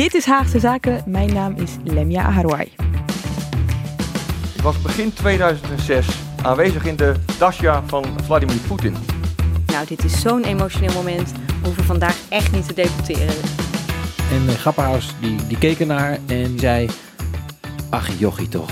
[0.00, 1.02] Dit is Haagse Zaken.
[1.06, 2.72] Mijn naam is Lemia Aharouai.
[4.56, 6.06] Ik was begin 2006
[6.42, 8.94] aanwezig in de Dasha van Vladimir Poetin.
[9.66, 11.32] Nou, dit is zo'n emotioneel moment.
[11.32, 13.34] We hoeven vandaag echt niet te debatteren.
[14.30, 16.88] En uh, Grapperhaus die, die keek ernaar en zei...
[17.90, 18.70] Ach, jochie toch.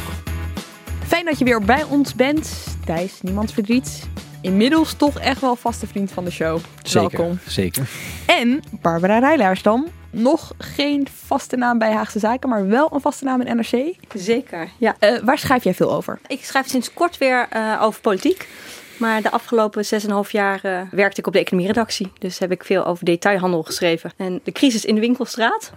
[1.07, 2.77] Fijn dat je weer bij ons bent.
[2.85, 4.09] Thijs, niemand verdriet.
[4.41, 6.59] Inmiddels toch echt wel vaste vriend van de show.
[6.83, 7.39] Zeker, Welkom.
[7.47, 7.89] zeker.
[8.27, 9.87] En Barbara Rijlaarsdam.
[10.19, 13.95] Nog geen vaste naam bij Haagse Zaken, maar wel een vaste naam in NRC.
[14.15, 14.97] Zeker, ja.
[15.01, 16.19] Uh, waar schrijf jij veel over?
[16.27, 18.49] Ik schrijf sinds kort weer uh, over politiek.
[18.99, 22.13] Maar de afgelopen 6,5 jaar uh, werkte ik op de economieredactie.
[22.19, 24.13] Dus heb ik veel over detailhandel geschreven.
[24.17, 25.73] En de crisis in de winkelstraat.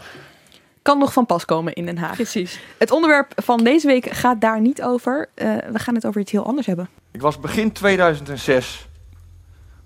[0.82, 2.16] Kan nog van pas komen in Den Haag.
[2.16, 2.60] Precies.
[2.78, 5.30] Het onderwerp van deze week gaat daar niet over.
[5.36, 6.90] Uh, we gaan het over iets heel anders hebben.
[7.12, 8.88] Ik was begin 2006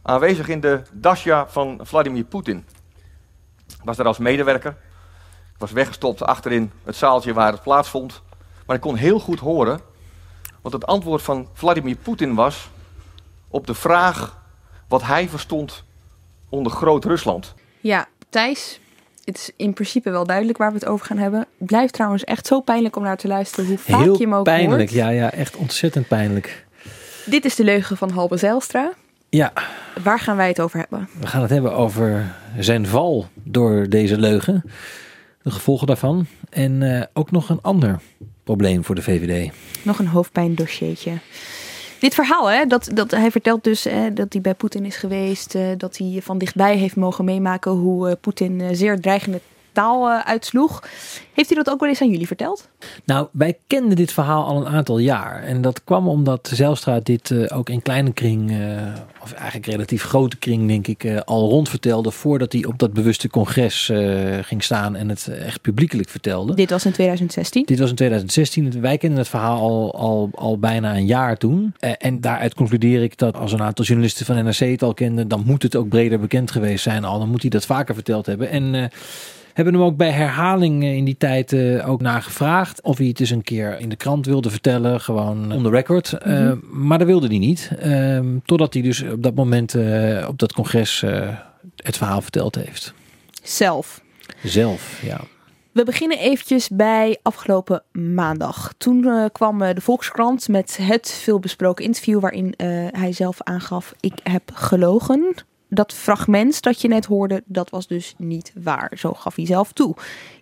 [0.02, 2.66] aanwezig in de Dasha van Vladimir Poetin.
[3.86, 4.72] Ik was daar als medewerker.
[5.54, 8.22] Ik was weggestopt achterin het zaaltje waar het plaatsvond.
[8.66, 9.80] Maar ik kon heel goed horen
[10.62, 12.70] wat het antwoord van Vladimir Poetin was
[13.48, 14.42] op de vraag
[14.88, 15.84] wat hij verstond
[16.50, 17.54] onder Groot-Rusland.
[17.80, 18.80] Ja, Thijs,
[19.24, 21.40] het is in principe wel duidelijk waar we het over gaan hebben.
[21.40, 24.34] Het blijft trouwens echt zo pijnlijk om naar te luisteren hoe vaak Heel je hem
[24.34, 24.92] ook pijnlijk, hoort.
[24.92, 26.66] ja, ja, echt ontzettend pijnlijk.
[27.26, 28.92] Dit is de leugen van Halbe Zijlstra.
[29.36, 29.54] Ja.
[30.04, 31.10] Waar gaan wij het over hebben?
[31.20, 34.64] We gaan het hebben over zijn val door deze leugen.
[35.42, 36.26] De gevolgen daarvan.
[36.50, 38.00] En uh, ook nog een ander
[38.44, 39.52] probleem voor de VVD.
[39.84, 41.12] Nog een hoofdpijndossiertje.
[42.00, 45.56] Dit verhaal, hè, dat, dat hij vertelt dus hè, dat hij bij Poetin is geweest.
[45.56, 49.42] Uh, dat hij van dichtbij heeft mogen meemaken hoe uh, Poetin zeer dreigende
[49.76, 50.84] taal uh, uitsloeg.
[51.34, 52.70] Heeft hij dat ook wel eens aan jullie verteld?
[53.06, 55.44] Nou, wij kenden dit verhaal al een aantal jaar.
[55.44, 58.58] En dat kwam omdat Zijlstra dit uh, ook in kleine kring, uh,
[59.22, 62.12] of eigenlijk relatief grote kring, denk ik, al rondvertelde.
[62.12, 63.92] voordat hij op dat bewuste congres
[64.42, 66.56] ging staan en het echt publiekelijk vertelde.
[66.56, 67.66] Dit was in 2016?
[67.66, 68.82] Dit was in 2016.
[68.82, 71.74] Wij kenden het verhaal al, al, al bijna een jaar toen.
[71.80, 75.44] en daaruit concludeer ik dat als een aantal journalisten van NRC het al kenden, dan
[75.46, 77.20] moet het ook breder bekend geweest zijn al.
[77.20, 78.50] Dan moet hij dat vaker verteld hebben.
[78.50, 78.92] En
[79.56, 82.82] hebben hem ook bij herhaling in die tijd uh, ook naar gevraagd.
[82.82, 85.02] Of hij het eens een keer in de krant wilde vertellen.
[85.02, 86.12] Gewoon on the record.
[86.12, 86.48] Mm -hmm.
[86.48, 87.72] uh, maar dat wilde hij niet.
[87.86, 89.76] Uh, totdat hij dus op dat moment
[90.28, 91.04] op dat congres
[91.76, 92.94] het verhaal verteld heeft.
[93.44, 94.02] Zelf.
[94.44, 95.20] Zelf, ja.
[95.72, 98.74] We beginnen eventjes bij afgelopen maandag.
[98.78, 104.14] Toen uh, kwam de Volkskrant met het veelbesproken interview waarin uh, hij zelf aangaf: ik
[104.24, 105.36] heb gelogen
[105.70, 108.92] dat fragment dat je net hoorde, dat was dus niet waar.
[108.96, 109.96] Zo gaf hij zelf toe.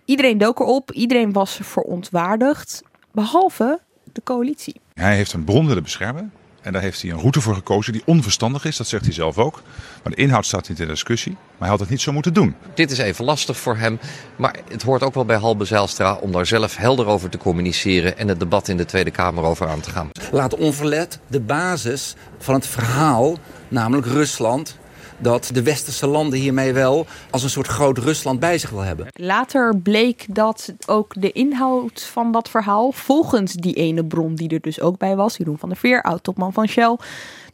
[0.04, 3.80] Iedereen dook erop, iedereen was verontwaardigd, behalve
[4.12, 4.80] de coalitie.
[4.94, 6.32] Hij heeft een bron willen beschermen.
[6.64, 9.38] En daar heeft hij een route voor gekozen die onverstandig is, dat zegt hij zelf
[9.38, 9.62] ook.
[10.02, 11.32] Maar de inhoud staat niet in discussie.
[11.32, 12.54] Maar hij had het niet zo moeten doen.
[12.74, 13.98] Dit is even lastig voor hem.
[14.36, 18.18] Maar het hoort ook wel bij Halbe Zijlstra om daar zelf helder over te communiceren.
[18.18, 20.10] En het debat in de Tweede Kamer over aan te gaan.
[20.32, 24.78] Laat onverlet de basis van het verhaal, namelijk Rusland,
[25.18, 29.06] dat de westerse landen hiermee wel als een soort groot Rusland bij zich wil hebben.
[29.12, 34.60] Later bleek dat ook de inhoud van dat verhaal, volgens die ene bron die er
[34.60, 36.96] dus ook bij was, Jeroen van der Veer, oud-topman van Shell,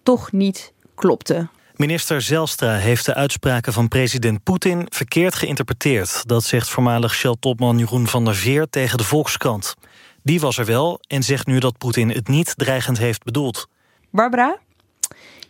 [0.02, 1.48] toch niet klopte.
[1.80, 6.22] Minister Zelstra heeft de uitspraken van president Poetin verkeerd geïnterpreteerd.
[6.26, 9.74] Dat zegt voormalig Shell-topman Jeroen van der Veer tegen de Volkskrant.
[10.22, 13.68] Die was er wel en zegt nu dat Poetin het niet dreigend heeft bedoeld.
[14.10, 14.58] Barbara?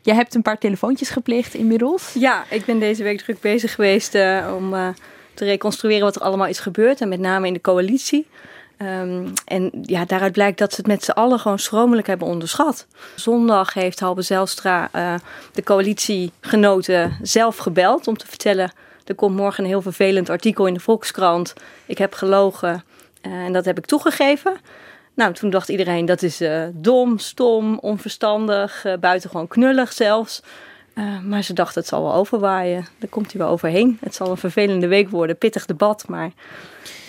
[0.02, 2.12] Jij hebt een paar telefoontjes gepleegd inmiddels.
[2.14, 4.88] Ja, ik ben deze week druk bezig geweest uh, om uh,
[5.35, 7.00] te reconstrueren wat er allemaal is gebeurd.
[7.00, 8.26] En met name in de coalitie.
[8.82, 12.87] Um, en ja, daaruit blijkt dat ze het met z'n allen gewoon schromelijk hebben onderschat.
[13.14, 15.14] Zondag heeft Halbe Zijlstra uh,
[15.52, 18.73] de coalitiegenoten zelf gebeld om te vertellen...
[19.05, 21.52] er komt morgen een heel vervelend artikel in de Volkskrant.
[21.87, 22.85] Ik heb gelogen.
[23.20, 24.56] en dat heb ik toegegeven.
[25.20, 30.43] Nou, toen dacht iedereen dat is dom, stom, onverstandig, buitengewoon knullig zelfs.
[31.25, 32.87] maar ze dachten het zal wel overwaaien.
[32.99, 33.99] Daar komt hij wel overheen.
[34.00, 36.32] Het zal een vervelende week worden, pittig debat, maar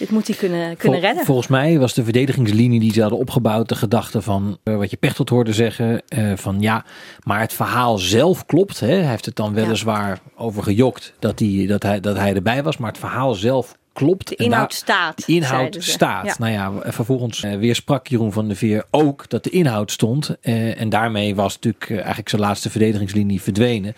[0.01, 1.25] dit moet hij kunnen, kunnen redden.
[1.25, 4.97] Volgens mij was de verdedigingslinie die ze hadden opgebouwd de gedachte van uh, wat je
[4.97, 6.85] Pechtold hoorde zeggen uh, van ja,
[7.23, 8.79] maar het verhaal zelf klopt.
[8.79, 8.87] Hè?
[8.87, 10.31] Hij heeft het dan weliswaar ja.
[10.43, 14.27] over gejokt dat hij, dat, hij, dat hij erbij was, maar het verhaal zelf klopt.
[14.27, 15.25] De inhoud staat.
[15.25, 16.25] De inhoud staat.
[16.25, 16.35] Ja.
[16.37, 20.35] Nou ja, vervolgens uh, weer sprak Jeroen van der Veer ook dat de inhoud stond.
[20.41, 23.95] Uh, en daarmee was natuurlijk uh, eigenlijk zijn laatste verdedigingslinie verdwenen.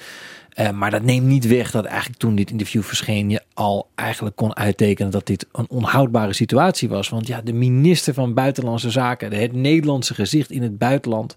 [0.59, 4.35] Uh, maar dat neemt niet weg dat eigenlijk toen dit interview verscheen, je al eigenlijk
[4.35, 7.09] kon uittekenen dat dit een onhoudbare situatie was.
[7.09, 11.35] Want ja, de minister van Buitenlandse Zaken, het Nederlandse gezicht in het buitenland,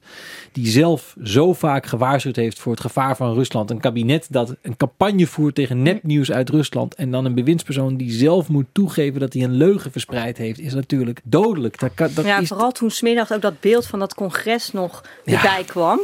[0.53, 3.71] die zelf zo vaak gewaarschuwd heeft voor het gevaar van Rusland.
[3.71, 6.95] Een kabinet dat een campagne voert tegen nepnieuws uit Rusland.
[6.95, 10.75] En dan een bewindspersoon die zelf moet toegeven dat hij een leugen verspreid heeft, is
[10.75, 11.79] natuurlijk dodelijk.
[11.79, 12.49] Dat kan, dat ja, is...
[12.49, 15.65] vooral toen smiddags ook dat beeld van dat congres nog erbij ja.
[15.67, 16.01] kwam.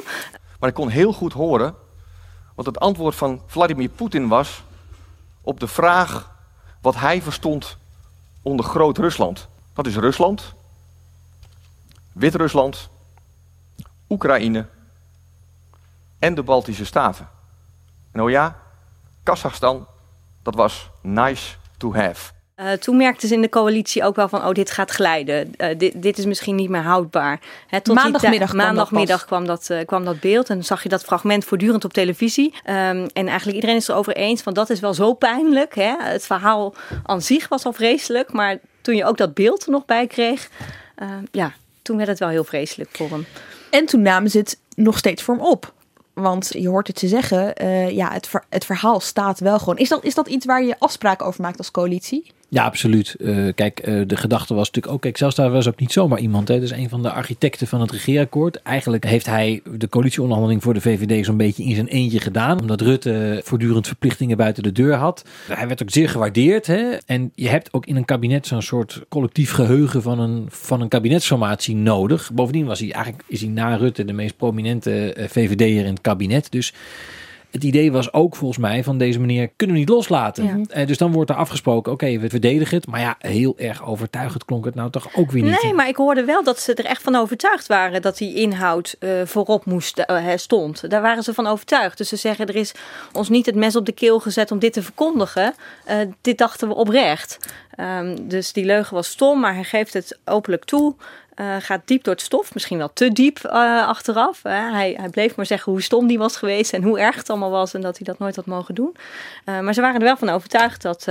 [0.60, 1.74] Maar ik kon heel goed horen
[2.54, 4.62] wat het antwoord van Vladimir Poetin was
[5.40, 6.30] op de vraag
[6.80, 7.76] wat hij verstond
[8.42, 9.48] onder Groot-Rusland.
[9.72, 10.54] Dat is Rusland,
[12.12, 12.88] Wit-Rusland,
[14.08, 14.66] Oekraïne
[16.18, 17.28] en de Baltische Staten.
[18.10, 18.56] En oh ja,
[19.22, 19.86] Kazachstan,
[20.42, 22.32] dat was nice to have.
[22.56, 25.52] Uh, toen merkten ze in de coalitie ook wel van, oh, dit gaat glijden.
[25.58, 27.40] Uh, dit, dit, is misschien niet meer houdbaar.
[27.66, 30.88] He, tot maandagmiddag, kwam, maandagmiddag dat kwam, dat, uh, kwam dat beeld en zag je
[30.88, 32.54] dat fragment voortdurend op televisie.
[32.54, 35.74] Um, en eigenlijk iedereen is erover eens van, dat is wel zo pijnlijk.
[35.74, 35.94] Hè?
[35.98, 39.84] Het verhaal aan zich was al vreselijk, maar toen je ook dat beeld er nog
[39.84, 40.48] bij kreeg,
[41.30, 41.52] ja,
[41.82, 43.26] toen werd het wel heel vreselijk voor hem.
[43.70, 45.72] En toen namen ze het nog steeds voor hem op.
[46.12, 47.54] Want je hoort het ze zeggen,
[47.94, 49.78] ja, het, ver, het verhaal staat wel gewoon.
[49.78, 52.32] Is dat, is dat iets waar je afspraken over maakt als coalitie?
[52.52, 53.14] Ja, absoluut.
[53.18, 56.18] Uh, kijk, uh, de gedachte was natuurlijk ook, kijk, zelfs daar was ook niet zomaar
[56.18, 56.48] iemand.
[56.48, 56.60] Hè.
[56.60, 58.62] Dus een van de architecten van het regeerakkoord.
[58.62, 62.60] Eigenlijk heeft hij de coalitieonderhandeling voor de VVD zo'n beetje in zijn eentje gedaan.
[62.60, 65.24] Omdat Rutte voortdurend verplichtingen buiten de deur had.
[65.46, 66.66] Hij werd ook zeer gewaardeerd.
[66.66, 66.96] Hè.
[67.06, 70.88] En je hebt ook in een kabinet zo'n soort collectief geheugen van een, van een
[70.88, 72.30] kabinetsformatie nodig.
[72.32, 76.00] Bovendien was hij eigenlijk, is hij na Rutte de meest prominente uh, VVD'er in het
[76.00, 76.50] kabinet.
[76.50, 76.74] Dus
[77.52, 80.44] het idee was ook volgens mij van deze meneer kunnen we niet loslaten.
[80.44, 80.80] Ja.
[80.80, 82.86] Uh, dus dan wordt er afgesproken, oké, okay, we verdedigen het.
[82.86, 85.62] Maar ja, heel erg overtuigend klonk het nou toch ook weer niet.
[85.62, 88.96] Nee, maar ik hoorde wel dat ze er echt van overtuigd waren dat die inhoud
[89.00, 90.90] uh, voorop moest, uh, stond.
[90.90, 91.98] Daar waren ze van overtuigd.
[91.98, 92.72] Dus ze zeggen, er is
[93.12, 95.54] ons niet het mes op de keel gezet om dit te verkondigen.
[96.20, 97.38] dit dachten we oprecht.
[97.76, 100.94] Um, dus die leugen was stom, maar hij geeft het openlijk toe.
[101.36, 104.42] Uh, gaat diep door het stof, misschien wel te diep uh, achteraf.
[104.42, 107.50] Hij, hij, bleef maar zeggen hoe stom die was geweest en hoe erg het allemaal
[107.50, 108.96] was en dat hij dat nooit had mogen doen.
[109.44, 111.06] Uh, maar ze waren er wel van overtuigd dat,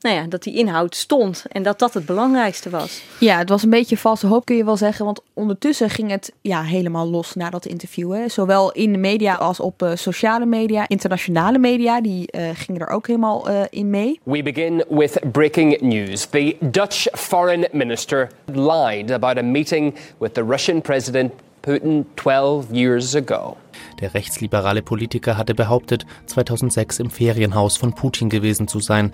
[0.00, 3.02] nou ja, dat die inhoud stond en dat dat het belangrijkste was.
[3.18, 6.32] Ja, het was een beetje valse hoop kun je wel zeggen, want ondertussen ging het
[6.40, 8.12] ja, helemaal los na dat interview.
[8.12, 8.28] Hè.
[8.28, 12.88] Zowel in de media als op uh, sociale media, internationale media, die uh, gingen er
[12.88, 14.20] ook helemaal uh, in mee.
[14.22, 16.26] We begin with breaking news.
[16.26, 23.14] The Dutch foreign minister lied about a meeting with the Russian president Putin 12 years
[23.14, 23.56] ago.
[24.00, 29.12] Der rechtsliberale Politiker hatte behauptet, 2006 im Ferienhaus von Putin gewesen zu sein.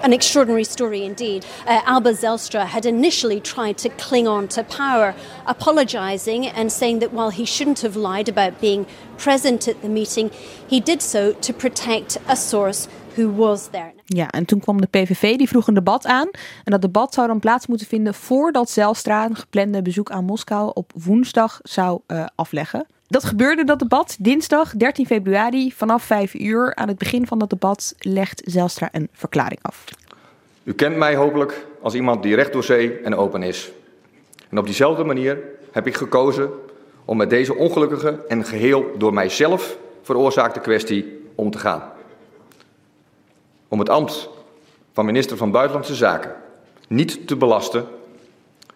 [0.00, 1.44] An extraordinary story indeed.
[1.66, 5.12] Uh, Alba Zelstra had initially tried to cling on to power,
[5.44, 10.30] apologizing and saying that while he shouldn't have lied about being present at the meeting,
[10.68, 12.86] he did so to protect a source
[13.18, 13.92] who was there.
[14.04, 16.28] Ja, en toen kwam de PVV, die vroeg een debat aan.
[16.64, 20.70] En dat debat zou dan plaats moeten vinden voordat Zelstra een geplande bezoek aan Moskou
[20.74, 22.86] op woensdag zou uh, afleggen.
[23.06, 26.74] Dat gebeurde, dat debat, dinsdag 13 februari vanaf 5 uur.
[26.74, 29.84] Aan het begin van dat debat legt Zelstra een verklaring af.
[30.62, 33.70] U kent mij hopelijk als iemand die recht door zee en open is.
[34.48, 35.38] En op diezelfde manier
[35.72, 36.50] heb ik gekozen
[37.04, 41.82] om met deze ongelukkige en geheel door mijzelf veroorzaakte kwestie om te gaan.
[43.68, 44.28] Om het ambt
[44.92, 46.34] van minister van Buitenlandse Zaken
[46.88, 47.86] niet te belasten,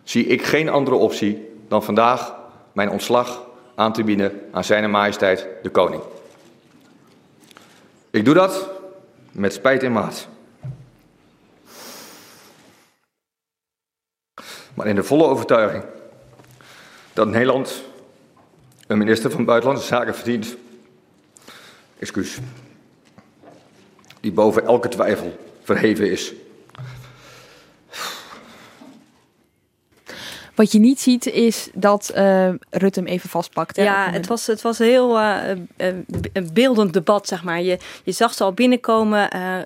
[0.03, 2.35] zie ik geen andere optie dan vandaag
[2.73, 3.43] mijn ontslag
[3.75, 6.03] aan te bieden aan zijn majesteit de koning.
[8.11, 8.69] Ik doe dat
[9.33, 10.29] met spijt in maat.
[14.75, 15.85] Maar in de volle overtuiging
[17.13, 17.83] dat Nederland
[18.87, 20.57] een minister van Buitenlandse Zaken verdient.
[21.99, 22.39] Excuus.
[24.23, 26.33] Die boven elke twijfel verheven is.
[30.55, 33.77] Wat je niet ziet is dat uh, Rutte hem even vastpakt.
[33.77, 33.83] Hè?
[33.83, 35.49] Ja, het was, het was een heel uh,
[36.33, 37.63] een beeldend debat, zeg maar.
[37.63, 39.37] Je, je zag ze al binnenkomen.
[39.37, 39.57] Uh,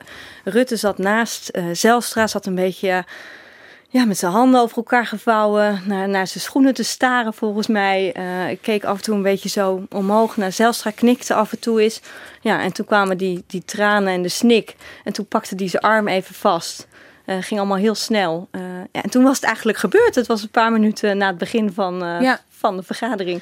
[0.45, 3.05] Rutte zat naast Zelstra, zat een beetje
[3.89, 8.15] ja, met zijn handen over elkaar gevouwen, naar, naar zijn schoenen te staren volgens mij.
[8.17, 11.59] Uh, ik keek af en toe een beetje zo omhoog naar Zelstra, knikte af en
[11.59, 12.01] toe eens.
[12.41, 14.77] Ja, en toen kwamen die, die tranen en de snik.
[15.05, 16.87] En toen pakte hij zijn arm even vast.
[17.27, 18.49] Uh, ging allemaal heel snel.
[18.53, 18.63] Uh,
[18.93, 20.15] ja, en toen was het eigenlijk gebeurd.
[20.15, 22.41] Het was een paar minuten na het begin van, ja.
[22.49, 23.41] van de vergadering.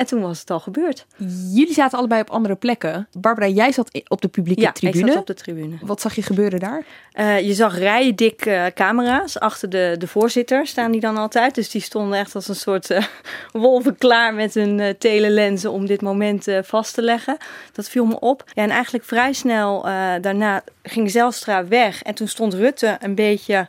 [0.00, 1.06] En toen was het al gebeurd.
[1.52, 3.08] Jullie zaten allebei op andere plekken.
[3.18, 5.06] Barbara, jij zat op de publieke ja, tribune.
[5.06, 5.76] ik zat op de tribune.
[5.82, 6.84] Wat zag je gebeuren daar?
[7.14, 9.38] Uh, je zag rijen dik uh, camera's.
[9.38, 11.54] Achter de, de voorzitter staan die dan altijd.
[11.54, 13.04] Dus die stonden echt als een soort uh,
[13.52, 17.36] wolven klaar met hun telelenzen om dit moment vast te leggen.
[17.72, 18.44] Dat viel me op.
[18.54, 19.82] Ja, en eigenlijk vrij snel
[20.20, 22.02] daarna ging Zelstra weg.
[22.02, 23.68] En toen stond Rutte een beetje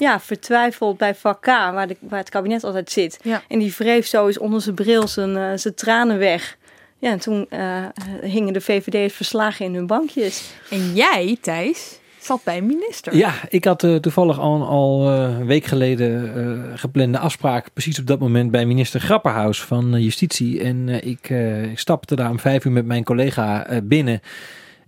[0.00, 3.18] ja, vertwijfeld bij vak K, waar, de, waar het kabinet altijd zit.
[3.22, 3.42] Ja.
[3.48, 6.56] En die wreef zo eens onder zijn bril zijn, uh, zijn tranen weg.
[6.98, 7.84] Ja, en toen uh,
[8.20, 10.50] hingen de VVD'ers verslagen in hun bankjes.
[10.70, 13.16] En jij, Thijs, zat bij een minister.
[13.16, 17.72] Ja, ik had uh, toevallig al, al een week geleden geplande afspraak...
[17.72, 20.62] precies op dat moment bij minister Grapperhaus van Justitie.
[20.62, 21.28] En ik,
[21.70, 24.20] ik stapte daar om vijf uur met mijn collega binnen...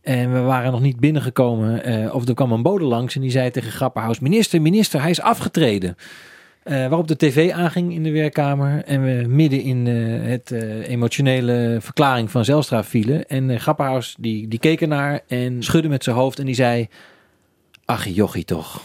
[0.03, 1.91] En we waren nog niet binnengekomen.
[1.91, 5.11] Uh, of er kwam een bode langs en die zei tegen Grapperhaus: Minister, minister, hij
[5.11, 5.97] is afgetreden.
[6.65, 8.85] Uh, waarop de tv aanging in de werkkamer.
[8.85, 10.51] En we midden in uh, het
[10.87, 13.29] emotionele verklaring van Zelstra vielen.
[13.29, 16.39] En Grapperhaus die, die keek ernaar en schudde met zijn hoofd.
[16.39, 16.89] En die zei:
[17.85, 18.83] Ach, jochie toch.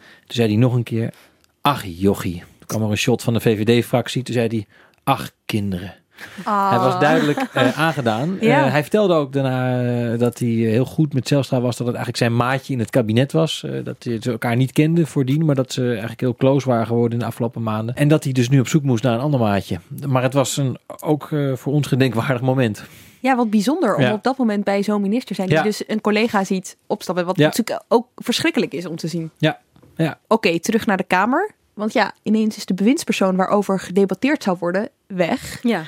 [0.00, 1.12] Toen zei hij nog een keer:
[1.60, 2.38] Ach, jochie.
[2.38, 4.22] Toen kwam er een shot van de VVD-fractie.
[4.22, 4.66] Toen zei hij:
[5.04, 5.99] Ach, kinderen.
[6.46, 6.70] Oh.
[6.70, 8.36] Hij was duidelijk uh, aangedaan.
[8.40, 8.64] Ja.
[8.66, 11.76] Uh, hij vertelde ook daarna uh, dat hij heel goed met Zelstra was.
[11.76, 13.64] Dat het eigenlijk zijn maatje in het kabinet was.
[13.84, 15.44] dat ze elkaar niet kenden voordien.
[15.44, 17.94] Maar dat ze eigenlijk heel close waren geworden in de afgelopen maanden.
[17.96, 19.78] En dat hij dus nu op zoek moest naar een ander maatje.
[20.06, 22.84] Maar het was een, ook voor ons gedenkwaardig moment.
[23.20, 24.12] Ja, wat bijzonder om Ja.
[24.12, 25.48] op dat moment bij zo'n minister zijn.
[25.48, 25.62] Die Ja.
[25.62, 27.26] dus een collega ziet opstappen.
[27.26, 29.30] Wat natuurlijk ook verschrikkelijk is om te zien.
[29.38, 29.58] Ja,
[29.96, 30.18] ja.
[30.28, 31.50] Oké, terug naar de Kamer.
[31.80, 35.58] Want ja, ineens is de bewindspersoon waarover gedebatteerd zou worden weg.
[35.62, 35.82] Ja.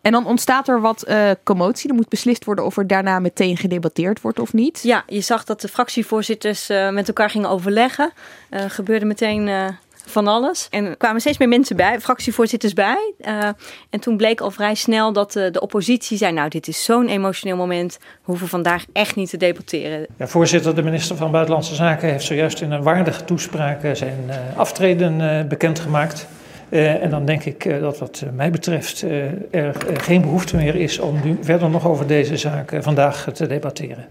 [0.00, 1.88] En dan ontstaat er wat eh, commotie.
[1.88, 4.80] Er moet beslist worden of er daarna meteen gedebatteerd wordt of niet.
[4.82, 8.12] Ja, je zag dat de fractievoorzitters uh, met elkaar gingen overleggen.
[8.50, 9.68] Uh, gebeurde meteen uh,
[10.06, 10.66] van alles.
[10.70, 13.12] En er kwamen steeds meer mensen bij, fractievoorzitters bij.
[13.20, 13.48] Uh,
[13.90, 16.32] en toen bleek al vrij snel dat de, de oppositie zei...
[16.32, 17.98] nou, dit is zo'n emotioneel moment.
[18.00, 20.06] We hoeven vandaag echt niet te debatteren.
[20.16, 22.08] Ja, voorzitter, de minister van Buitenlandse Zaken...
[22.08, 26.26] heeft zojuist in een waardige toespraak zijn uh, aftreden uh, bekendgemaakt...
[26.68, 29.02] Uh, en dan denk ik uh, dat wat mij betreft
[29.50, 34.06] er geen behoefte meer is om nu verder nog over deze zaak vandaag te debatteren.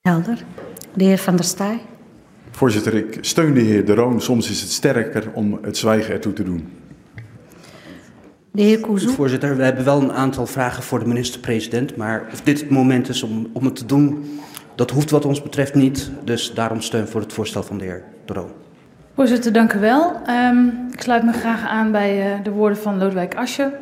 [0.00, 0.38] Helder.
[0.94, 1.80] De heer Van der Staaij.
[2.56, 4.20] Voorzitter, ik steun de heer De Roon.
[4.20, 6.68] Soms is het sterker om het zwijgen ertoe te doen.
[8.52, 9.12] De heer Koezoe.
[9.12, 11.96] Voorzitter, we hebben wel een aantal vragen voor de minister-president.
[11.96, 14.38] Maar of dit het moment is om, om het te doen,
[14.74, 16.10] dat hoeft wat ons betreft niet.
[16.24, 18.50] Dus daarom steun voor het voorstel van de heer De Roon.
[19.14, 20.20] Voorzitter, dank u wel.
[20.28, 23.72] Um, ik sluit me graag aan bij uh, de woorden van Lodewijk Asje.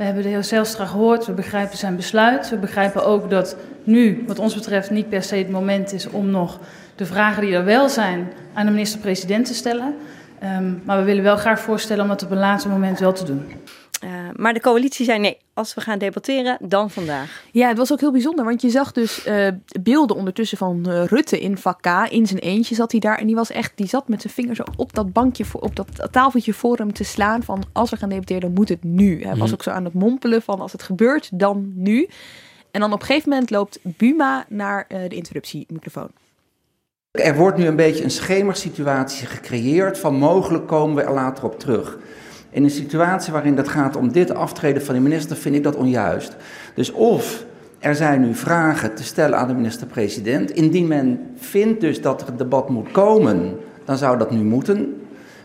[0.00, 2.50] We hebben de heer Zelstra gehoord, we begrijpen zijn besluit.
[2.50, 6.30] We begrijpen ook dat nu, wat ons betreft, niet per se het moment is om
[6.30, 6.58] nog
[6.94, 9.94] de vragen die er wel zijn aan de minister-president te stellen.
[10.42, 13.24] Um, maar we willen wel graag voorstellen om dat op een later moment wel te
[13.24, 13.52] doen.
[14.04, 17.42] Uh, maar de coalitie zei nee, als we gaan debatteren, dan vandaag.
[17.52, 19.48] Ja, het was ook heel bijzonder, want je zag dus uh,
[19.80, 21.86] beelden ondertussen van uh, Rutte in vak K.
[22.10, 24.54] In zijn eentje zat hij daar en die was echt, die zat met zijn vinger
[24.54, 27.96] zo op dat bankje, voor, op dat tafeltje voor hem te slaan van als we
[27.96, 29.22] gaan debatteren, dan moet het nu.
[29.22, 29.52] Hij was Mhm.
[29.52, 32.08] ook zo aan het mompelen van als het gebeurt, dan nu.
[32.70, 36.08] En dan op een gegeven moment loopt Buma naar uh, de interruptiemicrofoon.
[37.10, 41.58] Er wordt nu een beetje een schemersituatie gecreëerd van mogelijk komen we er later op
[41.58, 41.98] terug.
[42.50, 45.76] In een situatie waarin het gaat om dit aftreden van de minister vind ik dat
[45.76, 46.36] onjuist.
[46.74, 47.44] Dus of
[47.78, 50.50] er zijn nu vragen te stellen aan de minister-president.
[50.50, 54.94] Indien men vindt dus dat er een debat moet komen, dan zou dat nu moeten.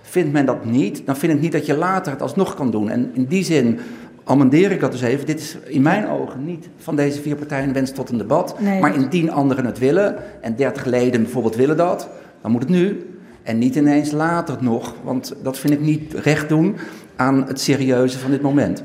[0.02, 2.90] Vindt men dat niet, dan vind ik niet dat je later het alsnog kan doen.
[2.90, 3.80] En in die zin
[4.24, 5.26] amendeer ik dat dus even.
[5.26, 8.60] Dit is in mijn ogen niet van deze vier partijen een wens tot een debat.
[8.60, 12.10] Nee, maar dat- indien anderen het willen, en 30 leden bijvoorbeeld willen dat,
[12.42, 13.06] dan moet het nu.
[13.46, 16.76] En niet ineens later nog, want dat vind ik niet recht doen
[17.16, 18.84] aan het serieuze van dit moment.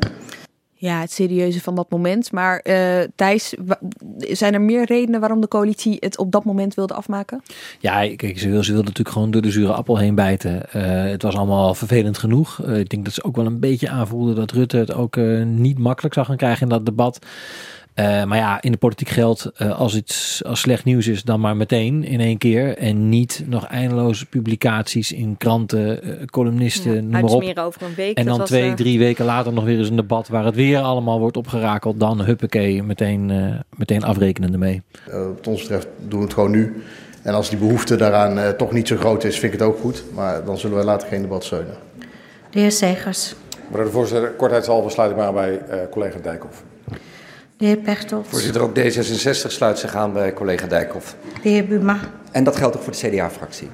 [0.74, 2.32] Ja, het serieuze van dat moment.
[2.32, 3.54] Maar uh, Thijs,
[4.18, 7.42] zijn er meer redenen waarom de coalitie het op dat moment wilde afmaken?
[7.78, 10.62] Ja, kijk, ze wilde, ze wilde natuurlijk gewoon door de zure appel heen bijten.
[10.76, 12.62] Uh, het was allemaal vervelend genoeg.
[12.66, 15.44] Uh, ik denk dat ze ook wel een beetje aanvoelden dat Rutte het ook uh,
[15.44, 17.18] niet makkelijk zou gaan krijgen in dat debat.
[18.00, 21.40] Uh, maar ja, in de politiek geldt, uh, als iets als slecht nieuws is, dan
[21.40, 22.76] maar meteen in één keer.
[22.76, 27.58] En niet nog eindeloze publicaties in kranten, uh, columnisten, Ja, noem maar op.
[27.58, 28.18] over een week.
[28.18, 30.78] En dan twee, eh, drie weken later nog weer eens een debat waar het weer
[30.78, 32.00] allemaal wordt opgerakeld.
[32.00, 34.82] Dan huppakee, meteen, uh, meteen afrekenen ermee.
[35.08, 36.82] Uh, wat ons betreft doen we het gewoon nu.
[37.22, 39.78] En als die behoefte daaraan uh, toch niet zo groot is, vind ik het ook
[39.78, 40.04] goed.
[40.14, 41.74] Maar dan zullen wij later geen debat steunen.
[42.50, 43.34] De heer Segers.
[43.68, 46.62] Mevrouw de voorzitter, kortheidshalve sluit ik me aan bij uh, collega Dijkhoff.
[47.60, 48.26] De heer Pechtold.
[48.28, 51.16] Voorzitter, ook D66 sluit zich aan bij collega Dijkhoff.
[51.42, 52.00] De heer Buma.
[52.32, 53.68] En dat geldt ook voor de CDA-fractie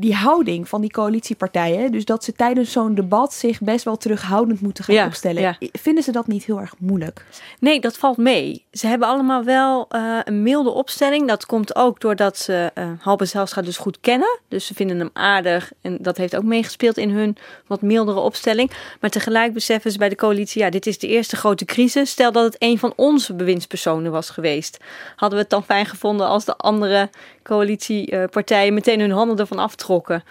[0.00, 4.60] die houding van die coalitiepartijen, dus dat ze tijdens zo'n debat zich best wel terughoudend
[4.60, 7.24] moeten gaan opstellen, vinden ze dat niet heel erg moeilijk?
[7.58, 8.64] Nee, dat valt mee.
[8.72, 11.28] Ze hebben allemaal wel uh, een milde opstelling.
[11.28, 14.38] Dat komt ook doordat ze uh, Halbe Zelstra dus goed kennen.
[14.48, 18.70] Dus ze vinden hem aardig en dat heeft ook meegespeeld in hun wat mildere opstelling.
[19.00, 22.10] Maar tegelijk beseffen ze bij de coalitie, ja, dit is de eerste grote crisis.
[22.10, 24.78] Stel dat het een van onze bewindspersonen was geweest.
[25.16, 27.10] Hadden we het dan fijn gevonden als de andere
[27.50, 30.22] coalitiepartijen meteen hun handen ervan aftrokken.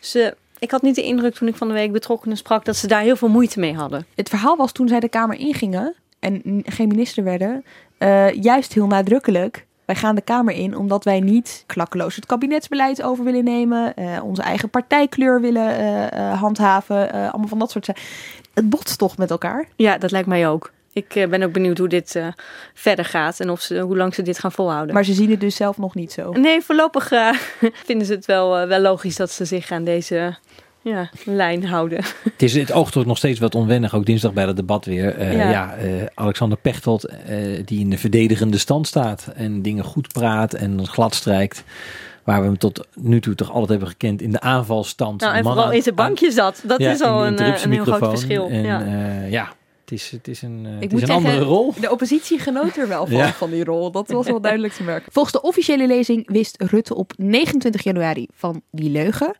[0.00, 2.86] Ze, ik had niet de indruk toen ik van de week betrokkenen sprak dat ze
[2.86, 4.06] daar heel veel moeite mee hadden.
[4.14, 7.64] Het verhaal was toen zij de Kamer ingingen en geen minister werden,
[7.98, 9.66] uh, juist heel nadrukkelijk.
[9.84, 14.24] Wij gaan de Kamer in omdat wij niet klakkeloos het kabinetsbeleid over willen nemen, uh,
[14.24, 18.02] onze eigen partijkleur willen uh, handhaven, allemaal van dat soort zaken.
[18.54, 19.68] Het botst toch met elkaar?
[19.76, 20.72] Ja, dat lijkt mij ook.
[20.94, 22.26] Ik eh, ben ook benieuwd hoe dit uh,
[22.74, 24.94] verder gaat en of ze, hoe lang ze dit gaan volhouden.
[24.94, 26.32] Maar ze zien het dus zelf nog niet zo?
[26.32, 27.32] Nee, voorlopig uh,
[27.86, 30.36] vinden ze het wel, wel logisch dat ze zich aan deze
[30.82, 32.04] ja, lijn houden.
[32.22, 35.32] Het, is, het oogt toch nog steeds wat onwennig, ook dinsdag bij het debat weer.
[35.36, 35.76] ja, ja
[36.14, 37.12] Alexander Pechtold,
[37.64, 41.64] die in de verdedigende stand staat en dingen goed praat en glad strijkt
[42.24, 45.20] waar we hem tot nu toe toch altijd hebben gekend in de aanvalstand.
[45.20, 46.62] Nou, en vooral in zijn bankje zat.
[46.66, 48.48] Dat is al een, een heel groot verschil.
[48.48, 48.82] En, ja.
[48.82, 49.52] Uh, ja,
[49.84, 51.74] het is, het is een, het is een andere rol.
[51.80, 53.90] De oppositie genoot er wel van, van die rol.
[53.90, 55.12] Dat was wel duidelijk te merken.
[55.12, 59.36] Volgens de officiële lezing wist Rutte op 29 januari van die leugen.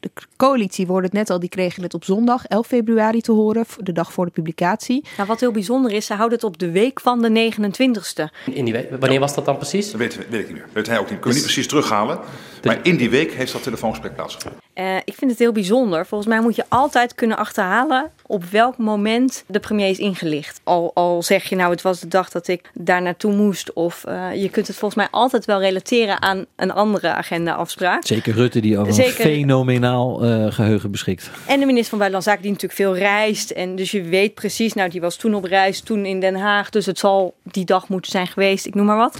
[0.00, 3.64] De coalitie wordt het net al, die kregen het op zondag 11 februari te horen,
[3.78, 5.04] de dag voor de publicatie.
[5.16, 8.52] Nou, wat heel bijzonder is, ze houden het op de week van de 29ste.
[8.54, 9.90] In die week, wanneer was dat dan precies?
[9.90, 10.64] Dat weet, weet ik niet meer.
[10.64, 11.20] Dat weet hij ook niet.
[11.20, 12.18] Kunnen we niet precies terughalen.
[12.62, 14.60] Maar in die week heeft dat telefoongesprek plaatsgevonden.
[14.74, 16.06] Uh, ik vind het heel bijzonder.
[16.06, 20.60] Volgens mij moet je altijd kunnen achterhalen op welk moment de premier is ingelicht.
[20.64, 23.72] Al, al zeg je nou, het was de dag dat ik daar naartoe moest.
[23.72, 28.06] Of uh, je kunt het volgens mij altijd wel relateren aan een andere agenda-afspraak.
[28.06, 29.26] Zeker Rutte, die over Zeker...
[29.26, 31.30] een fenomenaal uh, geheugen beschikt.
[31.46, 33.50] En de minister van Buitenlandse Zaken, die natuurlijk veel reist.
[33.50, 36.70] En dus je weet precies, nou, die was toen op reis, toen in Den Haag.
[36.70, 39.18] Dus het zal die dag moeten zijn geweest, ik noem maar wat.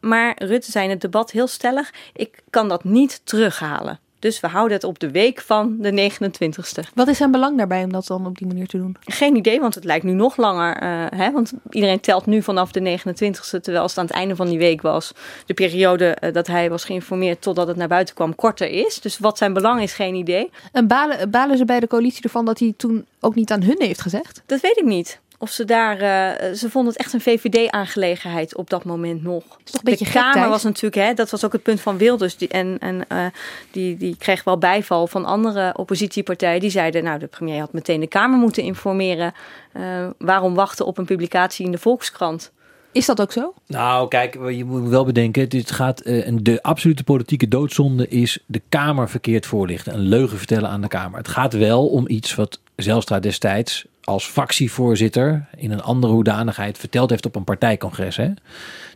[0.00, 3.98] maar Rutte zei in het debat heel stellig: ik kan dat niet terughalen.
[4.24, 6.92] Dus we houden het op de week van de 29ste.
[6.94, 8.96] Wat is zijn belang daarbij om dat dan op die manier te doen?
[9.00, 10.82] Geen idee, want het lijkt nu nog langer.
[10.82, 11.32] Uh, hè?
[11.32, 14.82] Want iedereen telt nu vanaf de 29ste, terwijl het aan het einde van die week
[14.82, 15.12] was.
[15.46, 19.00] De periode uh, dat hij was geïnformeerd totdat het naar buiten kwam korter is.
[19.00, 20.50] Dus wat zijn belang is geen idee.
[20.72, 23.76] En balen, balen ze bij de coalitie ervan dat hij toen ook niet aan hun
[23.78, 24.42] heeft gezegd?
[24.46, 26.02] Dat weet ik niet of ze daar.
[26.02, 29.42] Uh, ze vonden het echt een VVD-aangelegenheid op dat moment nog.
[29.64, 31.98] Is toch een beetje de Kamer was natuurlijk, hè, dat was ook het punt van
[31.98, 32.36] Wilders.
[32.36, 33.26] Die, en en uh,
[33.70, 36.60] die, die kreeg wel bijval van andere oppositiepartijen.
[36.60, 39.34] Die zeiden, nou, de premier had meteen de Kamer moeten informeren.
[39.76, 42.52] Uh, waarom wachten op een publicatie in de Volkskrant?
[42.92, 43.54] Is dat ook zo?
[43.66, 45.48] Nou, kijk, je moet wel bedenken.
[45.48, 49.94] Dit gaat, uh, de absolute politieke doodzonde is de Kamer verkeerd voorlichten.
[49.94, 51.18] Een leugen vertellen aan de Kamer.
[51.18, 57.10] Het gaat wel om iets wat Zelstra destijds als fractievoorzitter in een andere hoedanigheid verteld
[57.10, 58.16] heeft op een partijcongres.
[58.16, 58.30] Hè?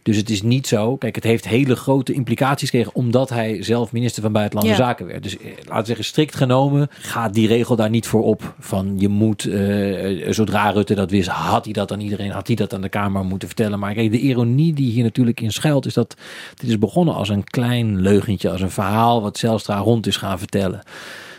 [0.02, 0.96] Dus het is niet zo.
[0.96, 4.86] Kijk, het heeft hele grote implicaties gekregen omdat hij zelf minister van Buitenlandse ja.
[4.86, 5.22] Zaken werd.
[5.22, 8.54] Dus eh, laten we zeggen, strikt genomen gaat die regel daar niet voor op.
[8.58, 12.56] Van je moet, uh, zodra Rutte dat wist, had hij dat aan iedereen, had hij
[12.56, 13.78] dat aan de Kamer moeten vertellen.
[13.78, 16.16] Maar kijk, de ironie die hier natuurlijk in schuilt, is dat
[16.54, 20.38] dit is begonnen als een klein leugentje, als een verhaal wat Zelstra rond is gaan
[20.38, 20.82] vertellen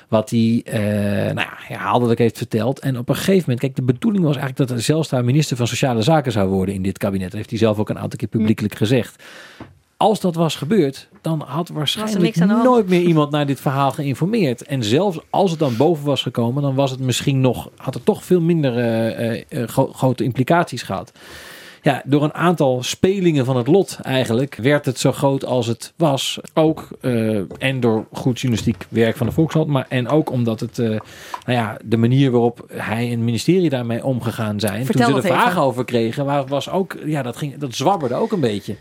[0.10, 0.74] wat hij uh,
[1.34, 2.80] nou ja, herhaaldelijk heeft verteld.
[2.80, 5.58] En op een gegeven moment, kijk, de bedoeling was eigenlijk dat er zelfs daar minister
[5.58, 7.28] van Sociale Zaken zou worden in dit kabinet.
[7.28, 9.24] Dat heeft hij zelf ook een aantal keer publiekelijk gezegd.
[9.98, 14.64] Als dat was gebeurd, dan had waarschijnlijk nooit meer iemand naar dit verhaal geïnformeerd.
[14.64, 18.06] En zelfs als het dan boven was gekomen, dan was het misschien nog, had het
[18.06, 21.12] toch veel minder uh, uh, gro grote implicaties gehad
[21.82, 25.94] ja, door een aantal spelingen van het lot eigenlijk werd het zo groot als het
[25.96, 26.40] was.
[26.54, 30.78] Ook uh, en door goed journalistiek werk van de Volkshand, maar en ook omdat het,
[30.78, 31.00] uh, nou
[31.46, 34.86] ja, de manier waarop hij en het ministerie daarmee omgegaan zijn.
[34.86, 38.32] Vertel toen ze er vragen over kregen, was ook, ja, dat, ging, dat zwabberde ook
[38.32, 38.76] een beetje.